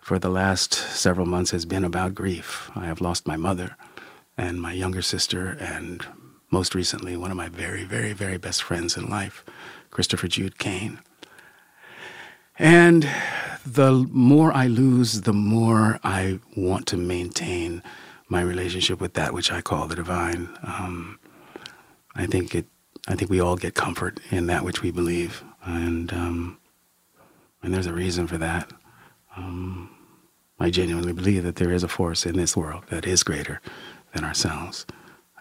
for 0.00 0.18
the 0.18 0.28
last 0.28 0.74
several 0.74 1.26
months 1.26 1.50
has 1.52 1.64
been 1.64 1.84
about 1.84 2.14
grief. 2.14 2.70
I 2.74 2.86
have 2.86 3.00
lost 3.00 3.26
my 3.26 3.36
mother 3.36 3.76
and 4.36 4.60
my 4.60 4.72
younger 4.72 5.02
sister, 5.02 5.56
and 5.60 6.04
most 6.50 6.74
recently, 6.74 7.16
one 7.16 7.30
of 7.30 7.36
my 7.36 7.48
very, 7.48 7.84
very, 7.84 8.12
very 8.12 8.36
best 8.36 8.62
friends 8.62 8.96
in 8.96 9.08
life, 9.08 9.44
Christopher 9.90 10.28
Jude 10.28 10.58
Kane. 10.58 11.00
And 12.58 13.08
the 13.66 13.92
more 14.10 14.52
I 14.52 14.66
lose, 14.66 15.22
the 15.22 15.32
more 15.32 15.98
I 16.04 16.38
want 16.56 16.86
to 16.88 16.96
maintain 16.96 17.82
my 18.28 18.40
relationship 18.40 19.00
with 19.00 19.14
that 19.14 19.34
which 19.34 19.50
I 19.50 19.60
call 19.60 19.86
the 19.86 19.96
divine. 19.96 20.48
Um, 20.62 21.18
I 22.14 22.26
think 22.26 22.54
it. 22.54 22.66
I 23.06 23.16
think 23.16 23.30
we 23.30 23.40
all 23.40 23.56
get 23.56 23.74
comfort 23.74 24.18
in 24.30 24.46
that 24.46 24.64
which 24.64 24.80
we 24.80 24.90
believe, 24.90 25.44
and 25.64 26.10
um, 26.12 26.58
and 27.62 27.74
there's 27.74 27.86
a 27.86 27.92
reason 27.92 28.26
for 28.26 28.38
that. 28.38 28.72
Um, 29.36 29.90
I 30.58 30.70
genuinely 30.70 31.12
believe 31.12 31.42
that 31.42 31.56
there 31.56 31.72
is 31.72 31.82
a 31.82 31.88
force 31.88 32.24
in 32.24 32.36
this 32.36 32.56
world 32.56 32.84
that 32.88 33.06
is 33.06 33.22
greater 33.22 33.60
than 34.14 34.24
ourselves. 34.24 34.86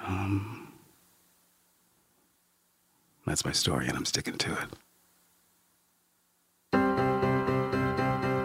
Um, 0.06 0.74
that's 3.26 3.46
my 3.46 3.52
story, 3.52 3.88
and 3.88 3.96
I'm 3.96 4.06
sticking 4.06 4.38
to 4.40 4.52
it. 4.54 4.70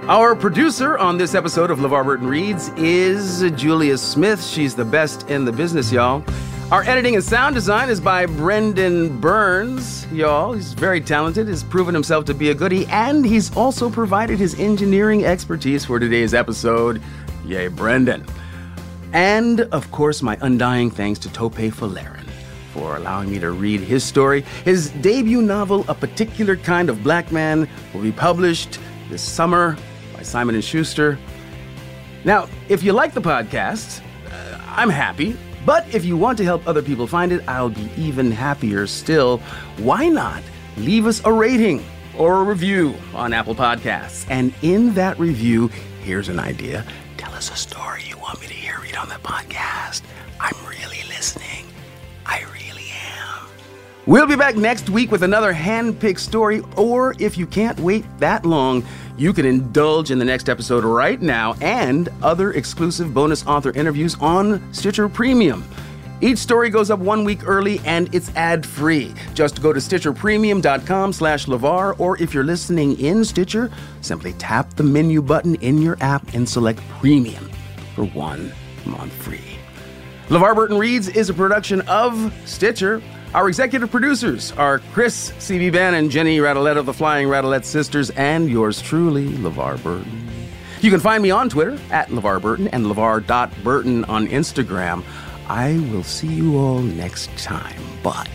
Our 0.08 0.34
producer 0.34 0.96
on 0.96 1.18
this 1.18 1.34
episode 1.34 1.70
of 1.70 1.80
LeVar 1.80 2.02
Burton 2.02 2.28
Reads 2.28 2.70
is 2.78 3.42
Julia 3.60 3.98
Smith. 3.98 4.42
She's 4.42 4.74
the 4.74 4.86
best 4.86 5.28
in 5.28 5.44
the 5.44 5.52
business, 5.52 5.92
y'all. 5.92 6.24
Our 6.72 6.82
editing 6.84 7.14
and 7.16 7.22
sound 7.22 7.54
design 7.54 7.90
is 7.90 8.00
by 8.00 8.24
Brendan 8.24 9.20
Burns, 9.20 10.10
y'all. 10.10 10.54
He's 10.54 10.72
very 10.72 11.02
talented, 11.02 11.46
has 11.48 11.62
proven 11.62 11.92
himself 11.92 12.24
to 12.24 12.32
be 12.32 12.48
a 12.48 12.54
goodie, 12.54 12.86
and 12.86 13.22
he's 13.22 13.54
also 13.54 13.90
provided 13.90 14.38
his 14.38 14.58
engineering 14.58 15.26
expertise 15.26 15.84
for 15.84 16.00
today's 16.00 16.32
episode. 16.32 17.02
Yay, 17.44 17.68
Brendan. 17.68 18.24
And, 19.12 19.60
of 19.60 19.90
course, 19.90 20.22
my 20.22 20.38
undying 20.40 20.90
thanks 20.90 21.18
to 21.20 21.32
Tope 21.34 21.56
Folarin 21.56 22.24
for 22.72 22.96
allowing 22.96 23.30
me 23.30 23.40
to 23.40 23.50
read 23.50 23.80
his 23.80 24.04
story. 24.04 24.40
His 24.64 24.88
debut 24.88 25.42
novel, 25.42 25.84
A 25.86 25.94
Particular 25.94 26.56
Kind 26.56 26.88
of 26.88 27.02
Black 27.02 27.30
Man, 27.30 27.68
will 27.92 28.00
be 28.00 28.12
published 28.12 28.80
this 29.10 29.20
summer 29.20 29.76
by 30.18 30.24
Simon 30.24 30.60
& 30.60 30.62
Schuster. 30.62 31.16
Now, 32.24 32.48
if 32.68 32.82
you 32.82 32.92
like 32.92 33.14
the 33.14 33.22
podcast, 33.22 34.02
uh, 34.26 34.60
I'm 34.66 34.90
happy. 34.90 35.36
But 35.64 35.94
if 35.94 36.04
you 36.04 36.16
want 36.16 36.38
to 36.38 36.44
help 36.44 36.66
other 36.66 36.82
people 36.82 37.06
find 37.06 37.30
it, 37.30 37.46
I'll 37.46 37.68
be 37.68 37.88
even 37.96 38.32
happier 38.32 38.86
still. 38.86 39.38
Why 39.76 40.08
not 40.08 40.42
leave 40.76 41.06
us 41.06 41.24
a 41.24 41.32
rating 41.32 41.84
or 42.16 42.40
a 42.40 42.42
review 42.42 42.94
on 43.14 43.32
Apple 43.32 43.54
Podcasts? 43.54 44.26
And 44.28 44.52
in 44.62 44.94
that 44.94 45.18
review, 45.20 45.68
here's 46.02 46.28
an 46.28 46.40
idea 46.40 46.84
tell 47.16 47.32
us 47.34 47.52
a 47.52 47.56
story 47.56 48.02
you 48.08 48.16
want 48.18 48.40
me 48.40 48.46
to 48.46 48.54
hear 48.54 48.78
read 48.80 48.96
on 48.96 49.08
the 49.08 49.16
podcast. 49.16 50.02
I'm 50.40 50.56
really 50.66 51.02
listening. 51.08 51.66
I 52.26 52.44
really 52.54 52.88
am. 53.16 53.48
We'll 54.06 54.26
be 54.26 54.36
back 54.36 54.56
next 54.56 54.88
week 54.88 55.10
with 55.12 55.22
another 55.22 55.52
hand-picked 55.52 56.20
story, 56.20 56.62
or 56.76 57.14
if 57.18 57.36
you 57.36 57.46
can't 57.46 57.78
wait 57.80 58.04
that 58.18 58.46
long, 58.46 58.84
you 59.18 59.32
can 59.32 59.44
indulge 59.44 60.12
in 60.12 60.18
the 60.18 60.24
next 60.24 60.48
episode 60.48 60.84
right 60.84 61.20
now 61.20 61.54
and 61.60 62.08
other 62.22 62.52
exclusive 62.52 63.12
bonus 63.12 63.44
author 63.46 63.72
interviews 63.72 64.16
on 64.20 64.62
Stitcher 64.72 65.08
Premium. 65.08 65.68
Each 66.20 66.38
story 66.38 66.70
goes 66.70 66.90
up 66.90 67.00
one 67.00 67.24
week 67.24 67.46
early 67.46 67.80
and 67.84 68.12
it's 68.14 68.30
ad-free. 68.36 69.12
Just 69.34 69.60
go 69.60 69.72
to 69.72 69.80
stitcherpremium.com 69.80 71.12
slash 71.12 71.46
LeVar, 71.46 71.98
or 71.98 72.20
if 72.22 72.32
you're 72.32 72.44
listening 72.44 72.98
in 72.98 73.24
Stitcher, 73.24 73.70
simply 74.00 74.32
tap 74.34 74.70
the 74.74 74.82
menu 74.82 75.20
button 75.20 75.56
in 75.56 75.82
your 75.82 75.96
app 76.00 76.34
and 76.34 76.48
select 76.48 76.80
Premium 77.00 77.50
for 77.94 78.04
one 78.04 78.52
month 78.84 79.12
free. 79.12 79.58
LeVar 80.28 80.54
Burton 80.54 80.78
Reads 80.78 81.08
is 81.08 81.28
a 81.28 81.34
production 81.34 81.80
of 81.82 82.32
Stitcher. 82.44 83.02
Our 83.34 83.48
executive 83.48 83.90
producers 83.90 84.52
are 84.52 84.78
Chris 84.92 85.32
C.B. 85.38 85.78
And 85.78 86.10
Jenny 86.10 86.38
Radelet 86.38 86.78
of 86.78 86.86
the 86.86 86.94
Flying 86.94 87.28
Radelet 87.28 87.64
Sisters, 87.64 88.10
and 88.10 88.48
yours 88.48 88.80
truly, 88.80 89.28
LeVar 89.28 89.82
Burton. 89.82 90.28
You 90.80 90.90
can 90.90 91.00
find 91.00 91.22
me 91.22 91.30
on 91.30 91.48
Twitter 91.48 91.78
at 91.90 92.08
LeVar 92.08 92.40
Burton 92.40 92.68
and 92.68 92.86
LeVar.Burton 92.86 94.04
on 94.06 94.28
Instagram. 94.28 95.04
I 95.46 95.78
will 95.92 96.02
see 96.02 96.28
you 96.28 96.56
all 96.56 96.78
next 96.78 97.28
time, 97.36 97.82
but 98.02 98.28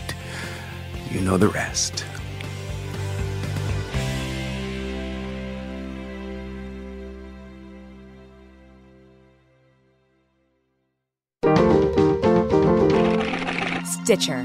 you 1.10 1.20
know 1.20 1.38
the 1.38 1.48
rest. 1.48 2.04
Stitcher. 14.04 14.44